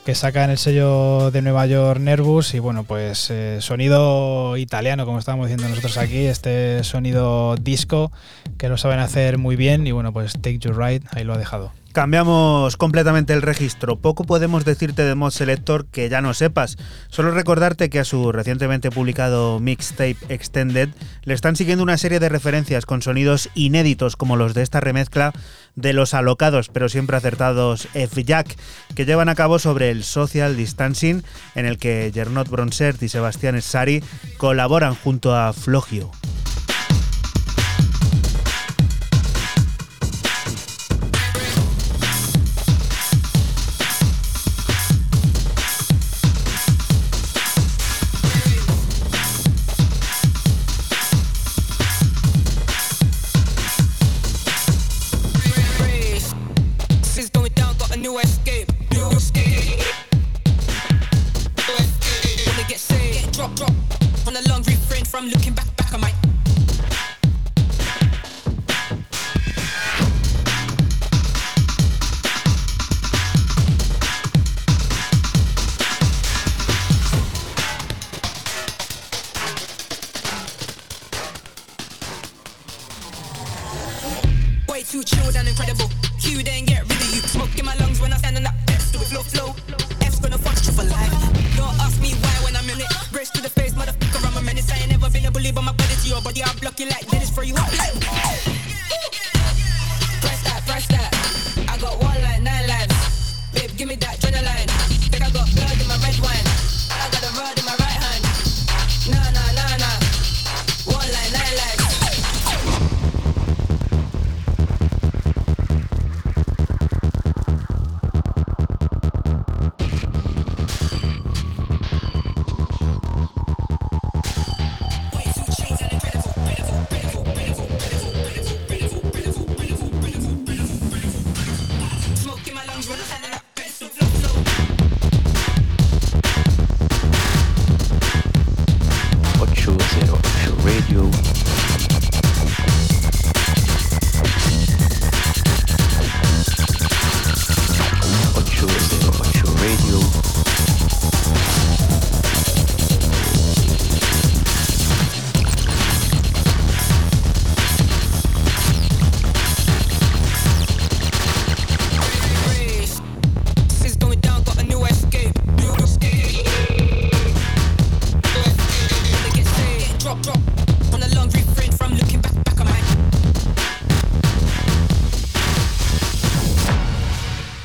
[0.04, 5.06] que saca en el sello de Nueva York Nervous y bueno, pues eh, sonido italiano,
[5.06, 8.12] como estábamos diciendo nosotros aquí, este sonido disco
[8.58, 11.38] que lo saben hacer muy bien y bueno, pues Take Your Ride, ahí lo ha
[11.38, 11.72] dejado.
[11.92, 13.96] Cambiamos completamente el registro.
[13.96, 16.78] Poco podemos decirte de Mod Selector que ya no sepas.
[17.08, 20.90] Solo recordarte que a su recientemente publicado Mixtape Extended
[21.24, 25.32] le están siguiendo una serie de referencias con sonidos inéditos como los de esta remezcla
[25.74, 28.56] de los alocados pero siempre acertados F-Jack
[28.94, 31.24] que llevan a cabo sobre el social distancing
[31.56, 34.04] en el que Gernot Bronsert y Sebastián Sari
[34.36, 36.12] colaboran junto a Flogio.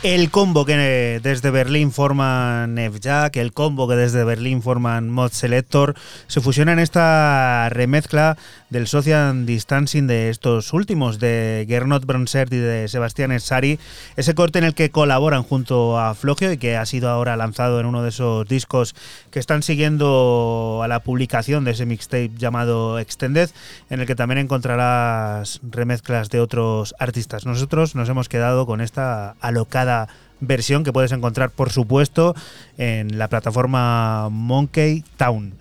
[0.06, 5.95] El combo que desde Berlín forman Jack, el combo que desde Berlín forman Mod Selector,
[6.27, 8.38] se fusiona en esta remezcla
[8.76, 13.80] del Social Distancing de estos últimos, de Gernot Bronsert y de Sebastián Essari,
[14.18, 17.80] ese corte en el que colaboran junto a Flogio y que ha sido ahora lanzado
[17.80, 18.94] en uno de esos discos
[19.32, 23.50] que están siguiendo a la publicación de ese mixtape llamado Extended,
[23.90, 27.46] en el que también encontrarás remezclas de otros artistas.
[27.46, 30.10] Nosotros nos hemos quedado con esta alocada
[30.42, 32.36] versión que puedes encontrar, por supuesto,
[32.78, 35.54] en la plataforma Monkey Town.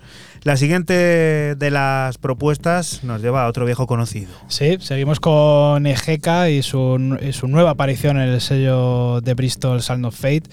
[0.45, 0.93] La siguiente
[1.55, 4.31] de las propuestas nos lleva a otro viejo conocido.
[4.47, 10.05] Sí, seguimos con Ejeca y su, su, nueva aparición en el sello de Bristol Sound
[10.05, 10.43] of Fate,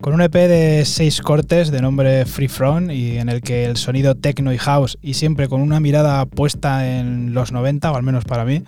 [0.00, 3.76] con un EP de seis cortes de nombre Free From y en el que el
[3.76, 8.04] sonido techno y house, y siempre con una mirada puesta en los 90, o al
[8.04, 8.62] menos para mí,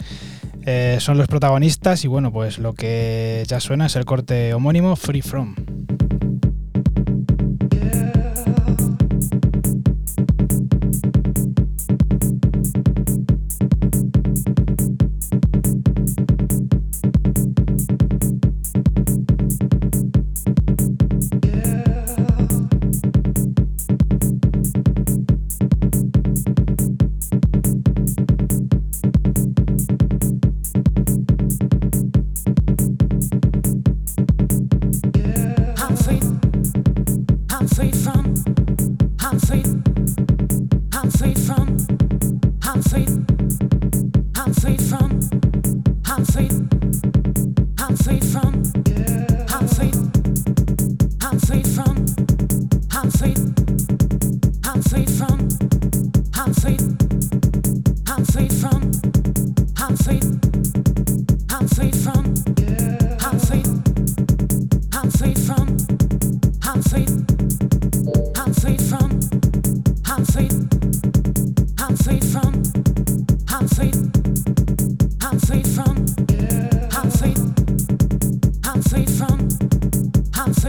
[0.66, 4.96] eh, son los protagonistas y bueno, pues lo que ya suena es el corte homónimo
[4.96, 5.54] Free From.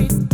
[0.04, 0.33] worried.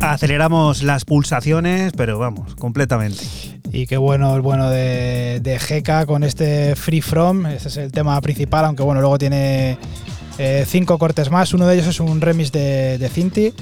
[0.00, 3.24] Aceleramos las pulsaciones, pero vamos, completamente.
[3.72, 7.46] Y qué bueno el bueno de, de con este Free From.
[7.46, 9.76] Este es el tema principal, aunque bueno, luego tiene
[10.38, 11.52] eh, cinco cortes más.
[11.52, 13.52] Uno de ellos es un remix de, de Cinti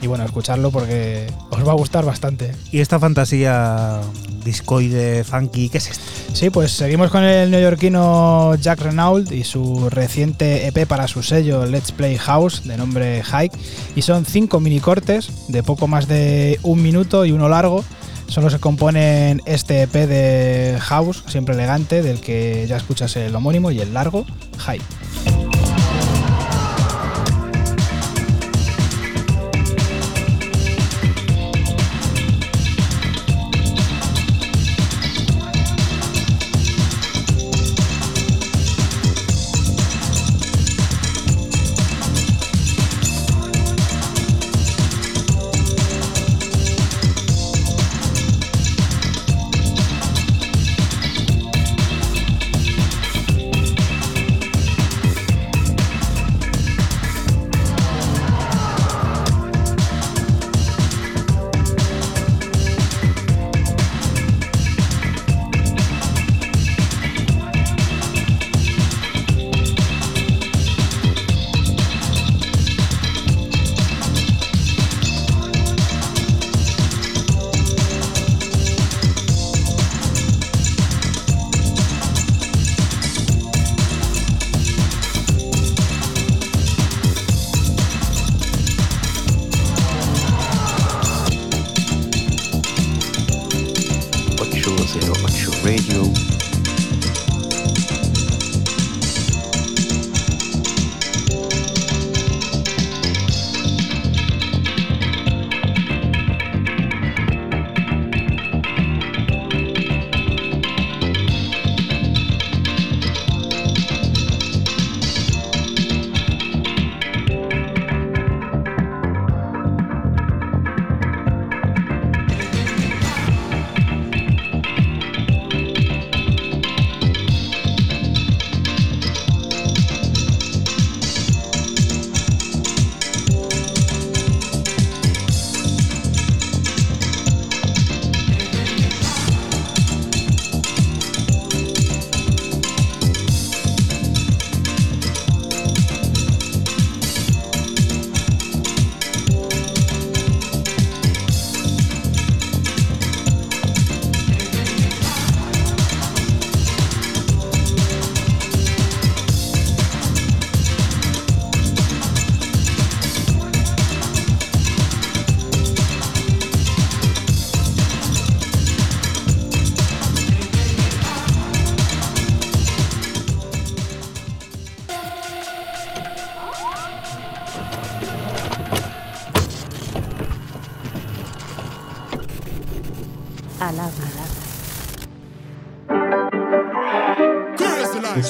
[0.00, 2.53] y bueno, escucharlo porque os va a gustar bastante.
[2.74, 4.00] ¿Y esta fantasía
[4.44, 6.04] discoide, funky, qué es esto?
[6.32, 11.66] Sí, pues seguimos con el neoyorquino Jack Renault y su reciente EP para su sello
[11.66, 13.56] Let's Play House de nombre Hike.
[13.94, 17.84] Y son cinco mini cortes de poco más de un minuto y uno largo.
[18.26, 23.70] Solo se componen este EP de House, siempre elegante, del que ya escuchas el homónimo
[23.70, 24.26] y el largo,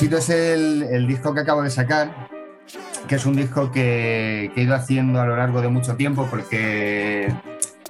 [0.05, 2.28] Es el, disco que acabo de sacar,
[3.09, 7.35] que es un disco que, he ido haciendo a lo largo de mucho tiempo porque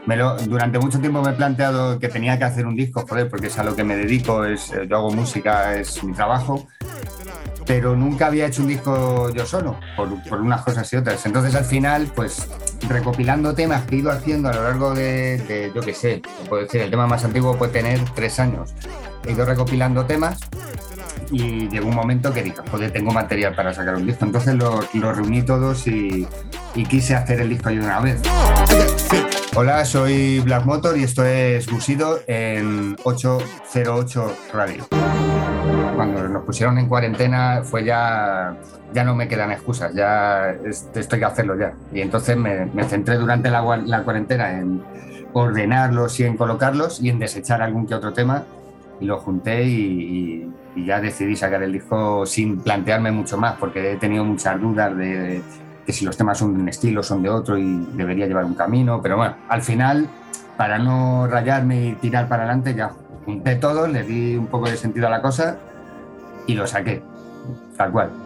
[0.07, 3.28] me lo, durante mucho tiempo me he planteado que tenía que hacer un disco, joder,
[3.28, 6.69] porque es a lo que me dedico, es, eh, yo hago música, es mi trabajo,
[7.66, 11.27] pero nunca había hecho un disco yo solo, por, unas cosas y otras.
[11.27, 12.49] Entonces al final, pues
[12.89, 16.62] recopilando temas que he ido haciendo a lo largo de, de yo qué sé, puedo
[16.62, 18.73] decir, el tema más antiguo puede tener tres años.
[19.27, 20.39] He ido recopilando temas
[21.31, 24.25] y llegó un momento que dije, joder, tengo material para sacar un disco.
[24.25, 24.81] Entonces lo,
[25.13, 26.27] reuní todos y,
[26.89, 28.21] quise hacer el disco de una vez.
[29.55, 34.87] Hola, soy Black Motor y esto es Gusido en 808 Radio.
[35.95, 38.57] Cuando nos pusieron en cuarentena fue ya,
[38.93, 41.73] ya no me quedan excusas, ya estoy que hacerlo ya.
[41.93, 44.83] Y entonces me, centré durante la, cuarentena en
[45.33, 48.45] ordenarlos y en colocarlos y en desechar algún que otro tema
[49.01, 53.93] y lo junté y y ya decidí sacar el disco sin plantearme mucho más, porque
[53.93, 55.43] he tenido muchas dudas de,
[55.87, 58.55] que si los temas son de un estilo, son de otro y debería llevar un
[58.55, 60.09] camino, pero bueno, al final,
[60.57, 62.91] para no rayarme y tirar para adelante, ya
[63.25, 65.59] junté todo, le di un poco de sentido a la cosa
[66.47, 67.03] y lo saqué,
[67.77, 68.24] tal cual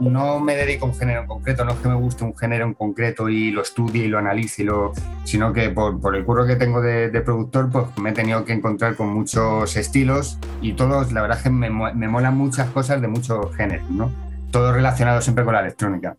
[0.00, 2.66] no me dedico a un género en concreto, no es que me guste un género
[2.66, 4.92] en concreto y lo estudie y lo analice, y lo,
[5.24, 8.96] sino que por, el curro que tengo de, productor, pues me he tenido que encontrar
[8.96, 13.08] con muchos estilos y todos, la verdad es que me, me molan muchas cosas de
[13.08, 14.10] muchos géneros, ¿no?
[14.50, 16.16] Todo relacionado siempre con la electrónica.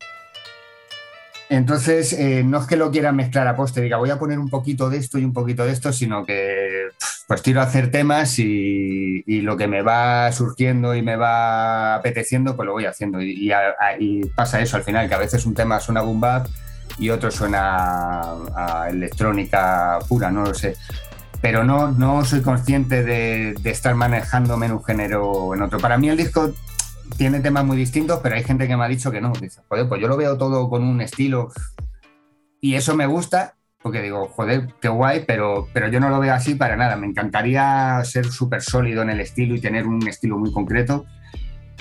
[1.50, 4.50] Entonces, eh, no es que lo quiera mezclar a poste, diga voy a poner un
[4.50, 6.88] poquito de esto y un poquito de esto, sino que
[7.28, 12.56] pues tiro a hacer temas y, lo que me va surgiendo y me va apeteciendo,
[12.56, 13.22] pues lo voy haciendo.
[13.22, 13.52] Y,
[14.36, 16.48] pasa eso al final, que a veces un tema suena boom bap
[16.98, 18.22] y otro suena
[18.56, 20.76] a, electrónica pura, no lo sé.
[21.42, 25.80] Pero no, no soy consciente de, de estar manejándome en un género en otro.
[25.80, 26.54] Para mí el disco
[27.18, 29.34] tiene temas muy distintos, pero hay gente que me ha dicho que no.
[29.34, 31.52] Dice, joder, pues yo lo veo todo con un estilo
[32.64, 36.34] y eso me gusta, porque digo, joder, qué guay, pero, pero yo no lo veo
[36.34, 36.96] así para nada.
[36.96, 41.06] Me encantaría ser súper sólido en el estilo y tener un estilo muy concreto,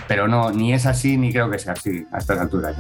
[0.09, 2.77] pero no, ni es así ni creo que sea así a estas alturas.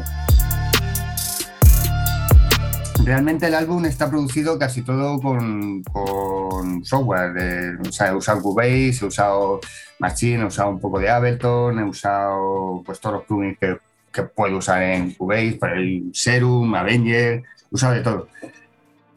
[3.05, 7.78] Realmente el álbum está producido casi todo con, con software.
[7.81, 9.61] o sea, he usado Cubase, he usado
[10.01, 13.78] Machine, he usado un poco de Ableton, he usado pues, todos los plugins que,
[14.12, 18.28] que puedo usar en Cubase, para el Serum, Avenger, he usado de todo.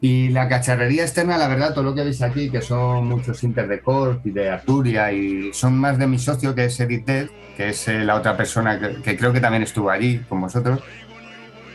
[0.00, 3.66] Y la cacharrería externa, la verdad, todo lo que veis aquí, que son muchos Inter
[3.66, 7.28] de Corp y de Arturia, y son más de mi socio, que es Edith Dead,
[7.56, 10.80] que es eh, la otra persona que, creo que también estuvo allí con vosotros,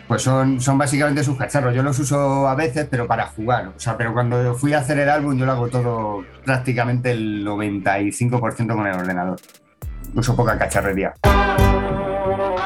[0.07, 1.73] pues son, son básicamente sus cacharros.
[1.73, 3.69] Yo los uso a veces, pero para jugar.
[3.75, 7.45] O sea, pero cuando fui a hacer el álbum, yo lo hago todo prácticamente el
[7.45, 9.39] 95% con el ordenador.
[10.13, 11.13] Uso poca cacharrería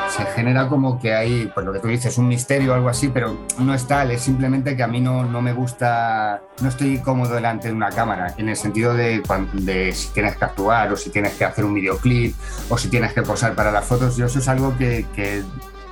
[0.10, 3.10] se genera como que hay, pues lo que tú dices, un misterio o algo así,
[3.10, 7.00] pero no es tal, es simplemente que a mí no, no me gusta, no estoy
[7.00, 9.22] cómodo delante de una cámara, en el sentido de,
[9.54, 12.36] de si tienes que actuar o si tienes que hacer un videoclip
[12.70, 15.44] o si tienes que posar para las fotos, yo eso es algo que, que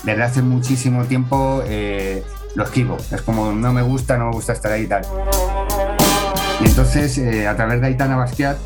[0.04, 2.24] desde hace muchísimo tiempo eh,
[2.56, 5.04] lo esquivo, es como no me gusta, no me gusta estar ahí y tal.
[6.62, 8.58] Y entonces, eh, a través de Aitana Basquiat,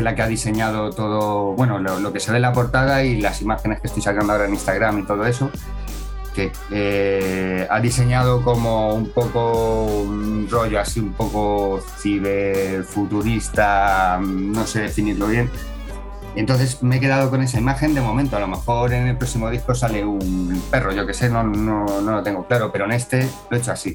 [0.00, 3.20] es la que ha diseñado todo, bueno, lo, que se ve en la portada y
[3.20, 5.50] las imágenes que estoy sacando ahora en Instagram y todo eso,
[6.34, 14.82] que eh, ha diseñado como un poco un rollo así, un poco ciberfuturista, no sé
[14.82, 15.50] definirlo bien.
[16.38, 18.36] Entonces me he quedado con esa imagen de momento.
[18.36, 22.00] A lo mejor en el próximo disco sale un perro, yo que sé, no, no,
[22.00, 23.92] no lo tengo claro, pero en este lo he hecho así.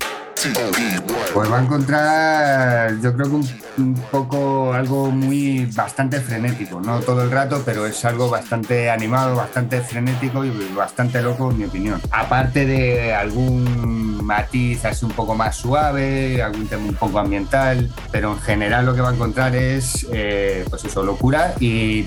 [1.33, 3.35] Pues va a encontrar, yo creo que
[3.77, 9.37] un, poco algo muy bastante frenético, no todo el rato, pero es algo bastante animado,
[9.37, 12.01] bastante frenético y bastante loco, en mi opinión.
[12.11, 18.33] Aparte de algún matiz así un poco más suave, algún tema un poco ambiental, pero
[18.33, 22.05] en general lo que va a encontrar es, eh, pues eso, locura y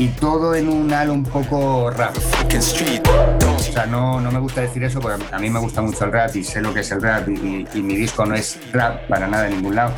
[0.00, 2.16] y todo en un halo un poco rap.
[3.46, 6.12] O sea, no, no me gusta decir eso porque a mí me gusta mucho el
[6.12, 9.28] rap y sé lo que es el rap y, mi disco no es rap para
[9.28, 9.92] nada en ningún lado,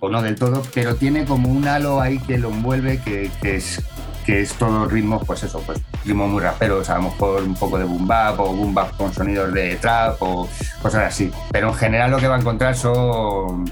[0.00, 3.82] o no del todo, pero tiene como un halo ahí que lo envuelve que, es
[4.26, 7.78] que es todo ritmo, pues eso, pues ritmos muy raperos, a lo mejor un poco
[7.78, 10.46] de boom bap o boom bap con sonidos de trap o
[10.82, 11.32] cosas así.
[11.50, 13.64] Pero en general lo que va a encontrar son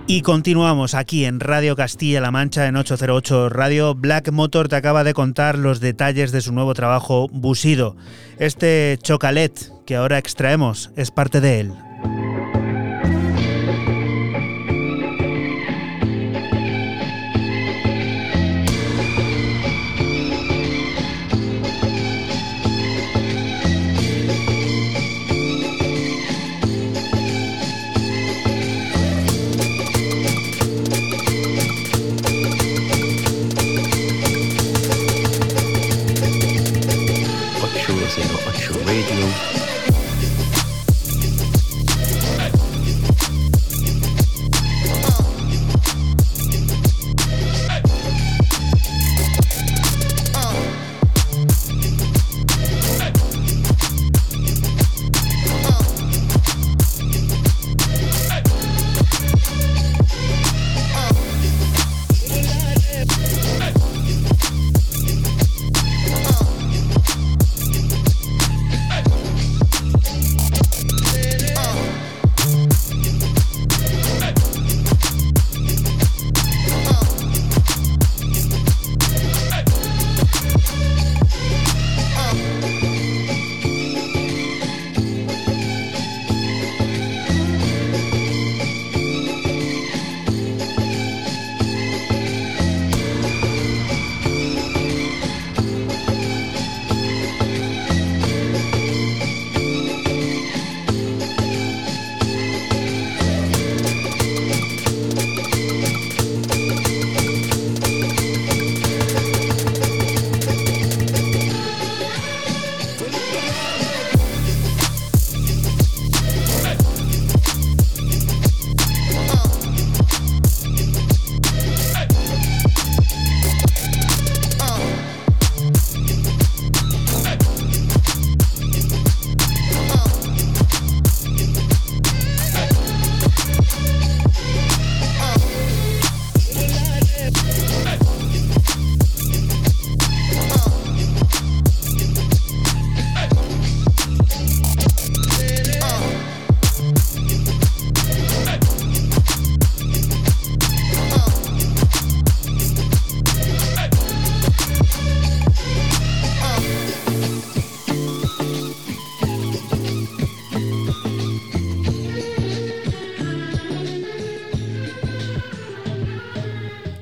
[0.08, 3.96] Y continuamos aquí en Radio Castilla-La Mancha en 808 Radio.
[3.96, 7.96] Black Motor te acaba de contar los detalles de su nuevo trabajo Busido.
[8.38, 11.85] Este chocalet que ahora extraemos es parte de él.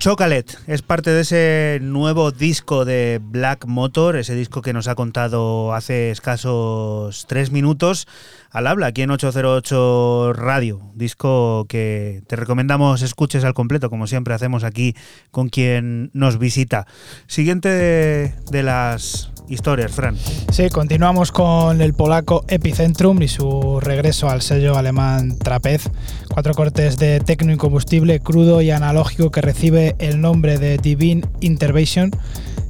[0.03, 4.95] Chocolate es parte de ese nuevo disco de Black Motor, ese disco que nos ha
[4.95, 8.05] contado hace escasos tres minutos
[8.53, 14.35] al habla aquí en 808 Radio, disco que te recomendamos escuches al completo, como siempre
[14.35, 14.93] hacemos aquí
[15.31, 16.85] con quien nos visita.
[17.25, 20.15] Siguiente de, las historias, Fran.
[20.51, 25.89] Sí, continuamos con el polaco Epicentrum y su regreso al sello alemán Trapez.
[26.33, 32.09] Cuatro cortes de tecno incombustible, crudo y analógico que recibe el nombre de Divine Intervention.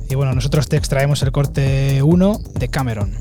[0.09, 3.13] Y bueno, nosotros te extraemos el corte 1 de Cameron.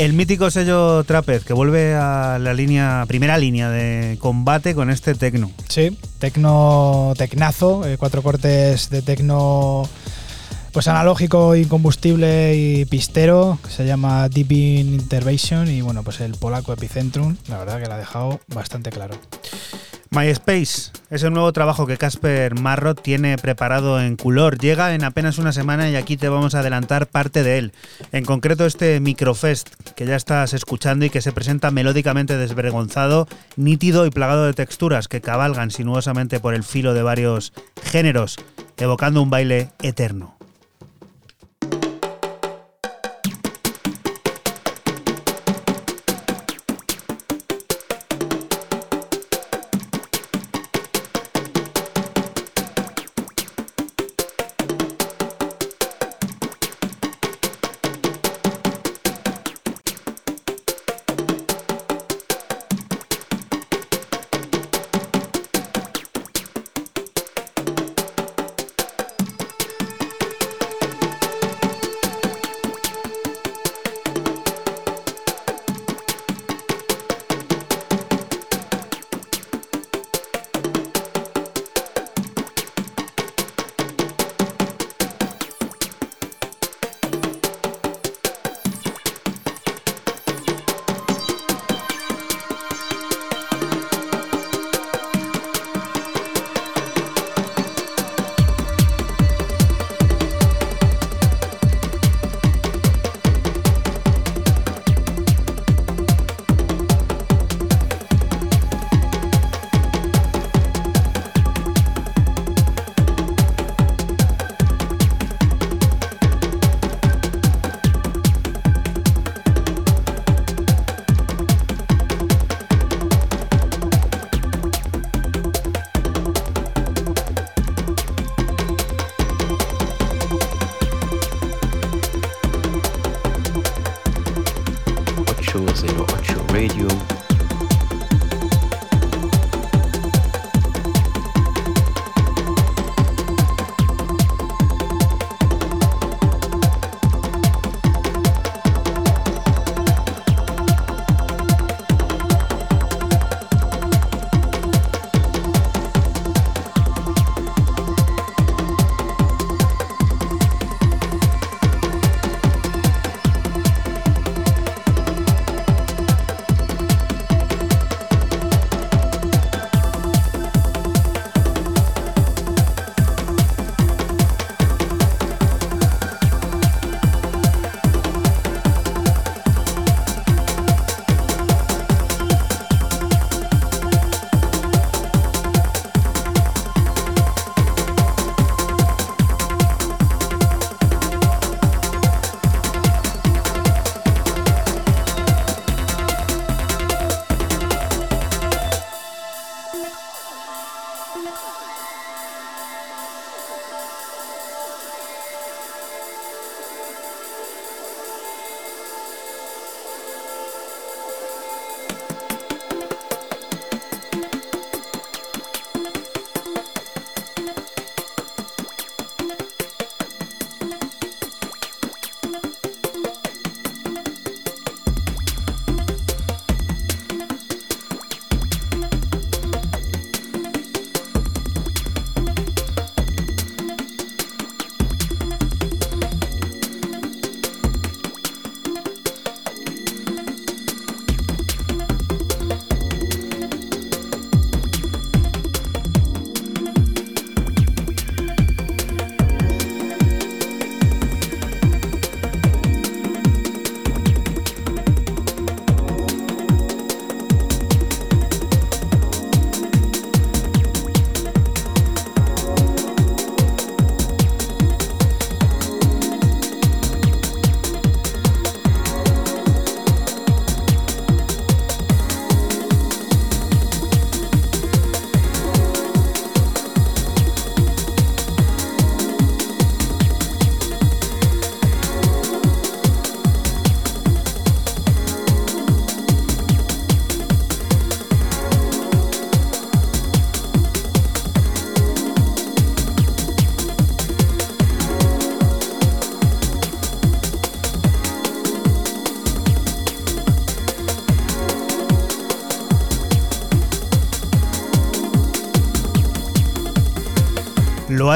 [0.00, 5.14] El mítico sello Trapez, que vuelve a la línea, primera línea de combate con este
[5.14, 5.50] tecno.
[5.68, 9.86] Sí, tecno, tecnazo, eh, cuatro cortes de tecno
[10.72, 16.72] pues analógico, incombustible y pistero, que se llama Deep Intervention y bueno, pues el polaco
[16.72, 19.20] Epicentrum, la verdad que lo ha dejado bastante claro.
[20.12, 24.58] MySpace es el nuevo trabajo que Casper Marrot tiene preparado en Culor.
[24.58, 27.72] Llega en apenas una semana y aquí te vamos a adelantar parte de él.
[28.10, 29.68] En concreto este Microfest
[30.00, 35.08] que ya estás escuchando y que se presenta melódicamente desvergonzado, nítido y plagado de texturas
[35.08, 37.52] que cabalgan sinuosamente por el filo de varios
[37.82, 38.38] géneros,
[38.78, 40.39] evocando un baile eterno.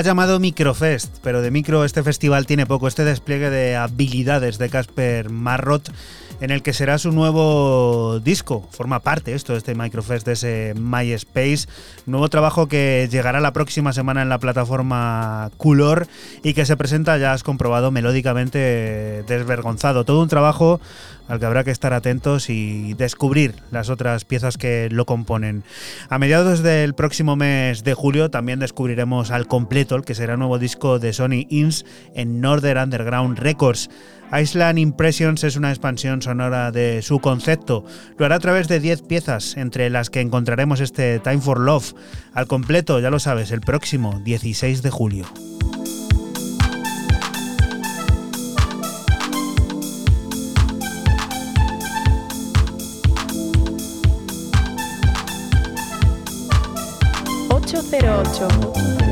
[0.04, 2.88] Llamado Microfest, pero de micro este festival tiene poco.
[2.88, 5.90] Este despliegue de habilidades de Casper Marrot
[6.44, 8.68] en el que será su nuevo disco.
[8.70, 11.66] Forma parte esto de este Microfest, de ese MySpace.
[12.04, 16.06] Nuevo trabajo que llegará la próxima semana en la plataforma Color
[16.42, 20.04] y que se presenta, ya has comprobado, melódicamente desvergonzado.
[20.04, 20.80] Todo un trabajo
[21.28, 25.64] al que habrá que estar atentos y descubrir las otras piezas que lo componen.
[26.10, 30.58] A mediados del próximo mes de julio también descubriremos al completo, el que será nuevo
[30.58, 33.88] disco de Sony Ins en Northern Underground Records.
[34.34, 37.84] Island Impressions es una expansión sonora de su concepto.
[38.18, 41.94] Lo hará a través de 10 piezas, entre las que encontraremos este Time for Love.
[42.32, 45.26] Al completo, ya lo sabes, el próximo 16 de julio.
[57.50, 59.03] 808.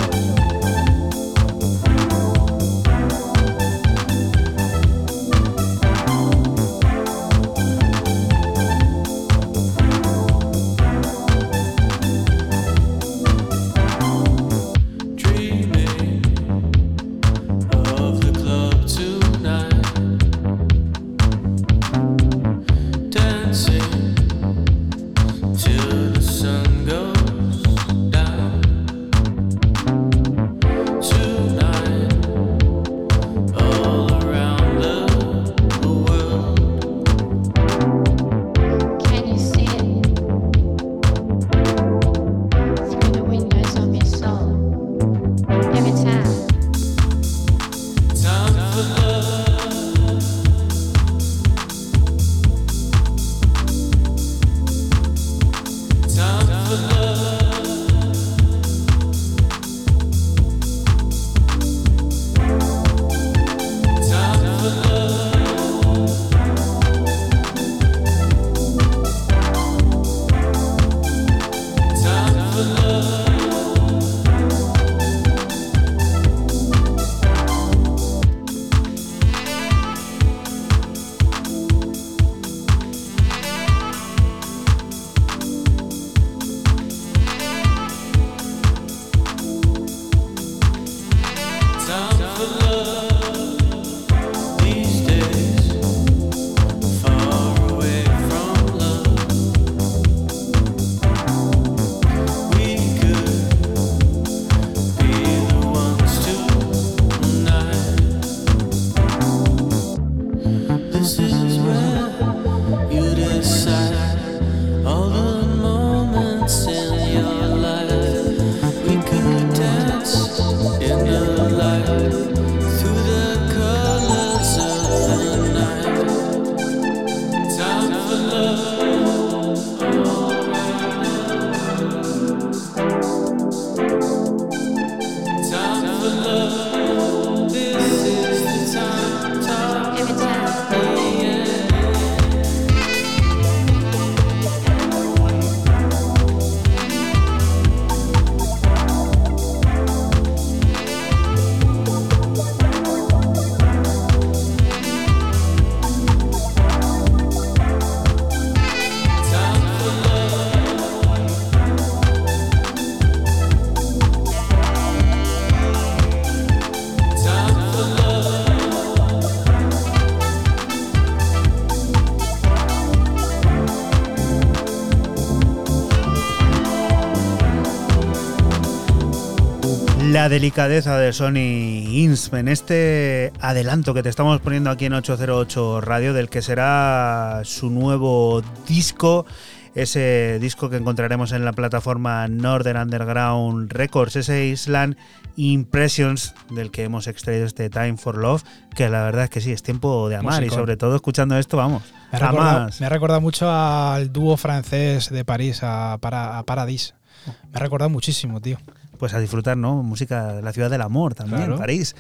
[180.23, 185.81] La delicadeza de Sony Insp en este adelanto que te estamos poniendo aquí en 808
[185.81, 189.27] Radio del que será su nuevo disco
[189.75, 194.97] ese disco que encontraremos en la plataforma Northern Underground Records, ese Island
[195.35, 198.45] Impressions del que hemos extraído este Time for Love,
[198.77, 201.57] que la verdad es que sí, es tiempo de amar y sobre todo escuchando esto,
[201.57, 201.83] vamos.
[202.13, 206.95] Me ha, recordado, me ha recordado mucho al dúo francés de París, a, a Paradis.
[207.27, 208.59] Me ha recordado muchísimo, tío
[209.03, 209.83] pues a disfrutar, ¿no?
[209.83, 211.97] Música de la ciudad del amor también, París.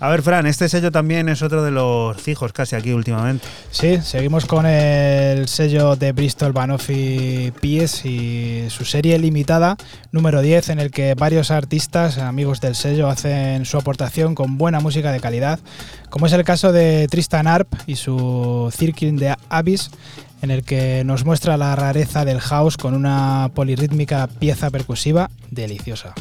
[0.00, 3.48] A ver, Fran, este sello también es otro de los fijos casi aquí últimamente.
[3.70, 9.78] Sí, seguimos con el sello de Bristol Banoffee Pies y su serie limitada
[10.10, 14.80] número 10 en el que varios artistas, amigos del sello, hacen su aportación con buena
[14.80, 15.58] música de calidad,
[16.10, 19.90] como es el caso de Tristan Arp y su Circling de Abyss
[20.42, 26.12] en el que nos muestra la rareza del house con una polirrítmica pieza percusiva deliciosa.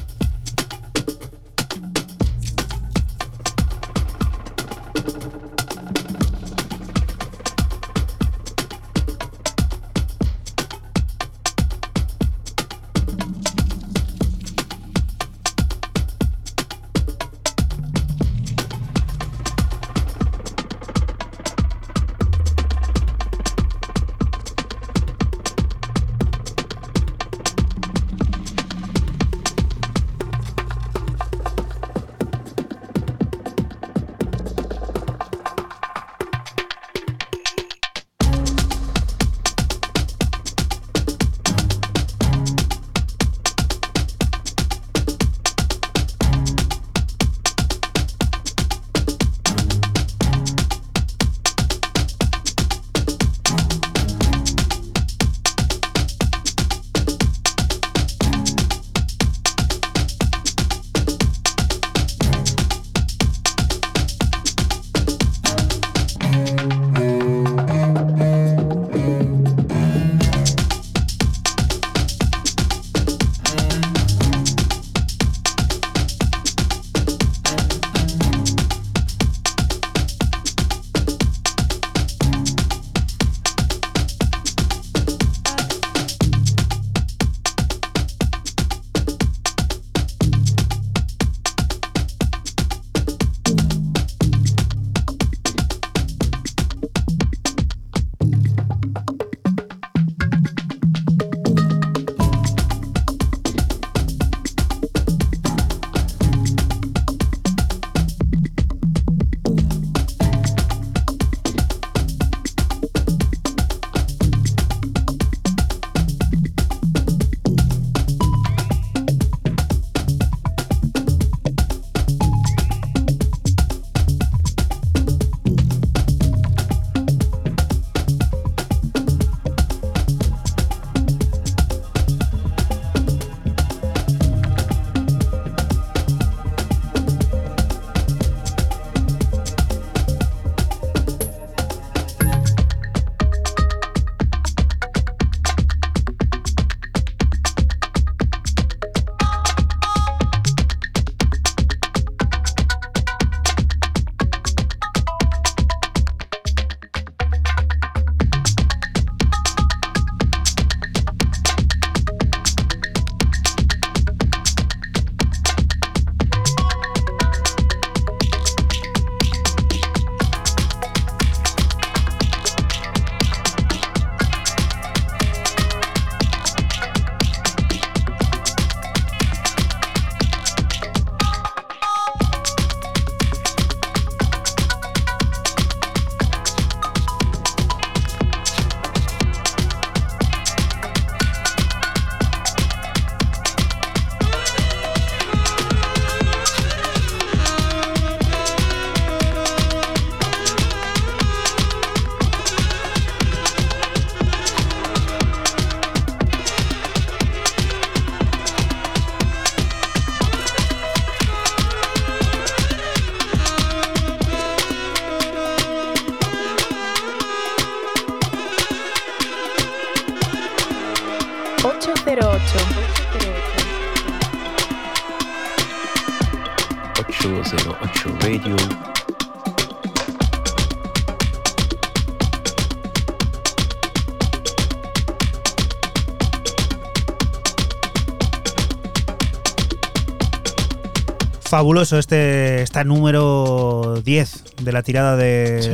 [241.61, 245.67] Fabuloso este está número 10 de la tirada de Sí.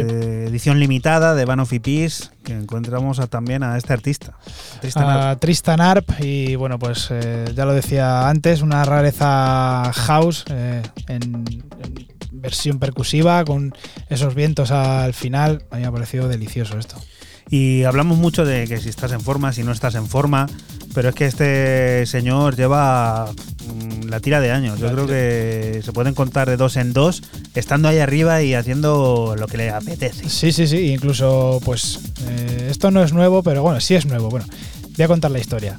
[0.50, 4.34] edición limitada de Van of Peace, que encontramos a- también a este artista.
[4.82, 5.22] Tristan Arp.
[5.24, 10.82] a Tristan Arp y bueno pues eh, ya lo decía antes una rareza house eh,
[11.08, 13.74] en, en versión percusiva con
[14.10, 16.98] esos vientos al final a mí me ha parecido delicioso esto
[17.50, 20.48] Y hablamos mucho de que si estás en forma, si no estás en forma,
[20.94, 23.32] pero es que este señor lleva
[24.10, 24.80] la tira de años.
[24.80, 25.18] Yo La creo tira.
[25.18, 27.24] que se pueden contar de dos en dos,
[27.56, 30.30] estando ahí arriba y haciendo lo que le apetece.
[30.30, 34.30] sí sí sí incluso pues eh, esto no es nuevo pero bueno sí es nuevo
[34.30, 34.46] bueno
[34.96, 35.78] voy a contar la historia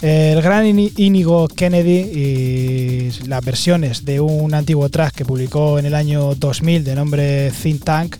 [0.00, 5.94] el gran Inigo Kennedy y las versiones de un antiguo track que publicó en el
[5.94, 8.16] año 2000 de nombre Think Tank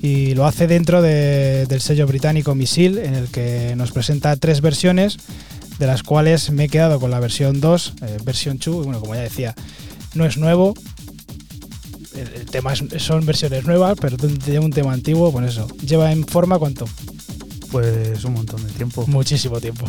[0.00, 4.60] y lo hace dentro de- del sello británico Misil en el que nos presenta tres
[4.62, 5.18] versiones
[5.78, 9.00] de las cuales me he quedado con la versión 2, eh, versión 2, y bueno,
[9.00, 9.54] como ya decía,
[10.14, 10.74] no es nuevo,
[12.14, 16.10] el, el tema es- son versiones nuevas, pero de un tema antiguo, pues eso, lleva
[16.12, 16.86] en forma cuánto,
[17.70, 19.04] Pues un montón de tiempo.
[19.06, 19.84] muchísimo tiempo.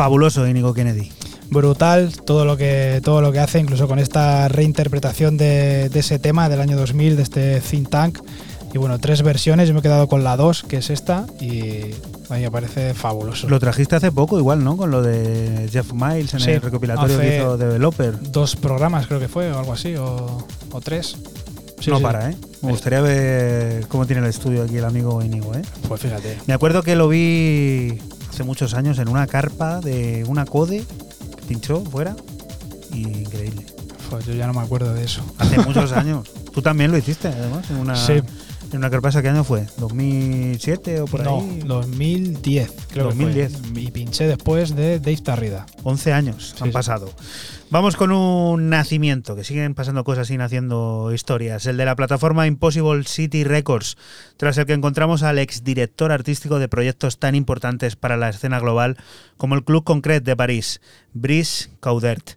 [0.00, 1.12] Fabuloso, Inigo Kennedy.
[1.50, 6.18] brutal todo lo que todo lo que hace incluso con esta reinterpretación de, de ese
[6.18, 8.18] tema del año 2000 de este think tank
[8.72, 11.82] Y bueno, tres versiones, yo me he quedado con la 2, que es esta, y
[12.30, 13.46] a mí me parece fabuloso.
[13.50, 14.78] Lo trajiste hace poco, igual, ¿no?
[14.78, 18.14] Con lo de Jeff Miles en Sí, el recopilatorio que hizo Developer.
[18.32, 21.18] Dos programas creo que fue, o algo así, o, o tres.
[21.78, 22.02] Sí, no sí.
[22.02, 22.36] para, ¿eh?
[22.62, 25.62] Me gustaría ver cómo tiene el estudio aquí el amigo Íñigo, ¿eh?
[25.88, 26.38] Pues fíjate.
[26.46, 27.98] Me acuerdo que lo vi
[28.40, 30.78] hace muchos años en una carpa de una code
[31.36, 32.16] que pinchó fuera.
[32.90, 33.66] Y increíble.
[34.26, 35.20] Yo ya no me acuerdo de eso.
[35.36, 36.26] Hace muchos años.
[36.50, 38.14] Tú también lo hiciste, además, en una, Sí.
[38.72, 39.08] En una carpa.
[39.08, 39.66] ¿Esa qué año fue?
[39.78, 41.62] ¿2007 o por no, ahí?
[41.64, 43.52] 2010, creo 2010.
[43.52, 43.80] que fue.
[43.82, 45.66] Y pinché después de Dave Tarrida.
[45.82, 46.72] 11 años Sí, han sí.
[46.72, 47.12] pasado.
[47.70, 51.66] Vamos con un nacimiento, que siguen pasando cosas y naciendo historias.
[51.66, 53.96] El de la plataforma Impossible City Records,
[54.36, 58.96] tras el que encontramos al exdirector artístico de proyectos tan importantes para la escena global
[59.36, 60.80] como el Club Concret de París,
[61.12, 62.30] Brice Caudert.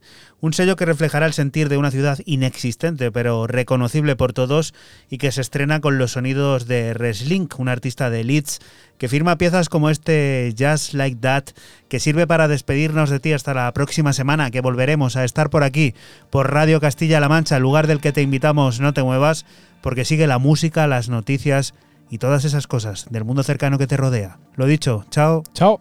[0.43, 4.73] Un sello que reflejará el sentir de una ciudad inexistente, pero reconocible por todos,
[5.09, 8.59] y que se estrena con los sonidos de Reslink, un artista de Leeds,
[8.97, 11.43] que firma piezas como este Just Like That,
[11.87, 15.63] que sirve para despedirnos de ti hasta la próxima semana, que volveremos a estar por
[15.63, 15.93] aquí,
[16.29, 19.45] por Radio Castilla-La Mancha, lugar del que te invitamos, no te muevas,
[19.79, 21.73] porque sigue la música, las noticias
[22.09, 24.39] y todas esas cosas del mundo cercano que te rodea.
[24.57, 25.43] Lo dicho, chao.
[25.53, 25.79] Chao.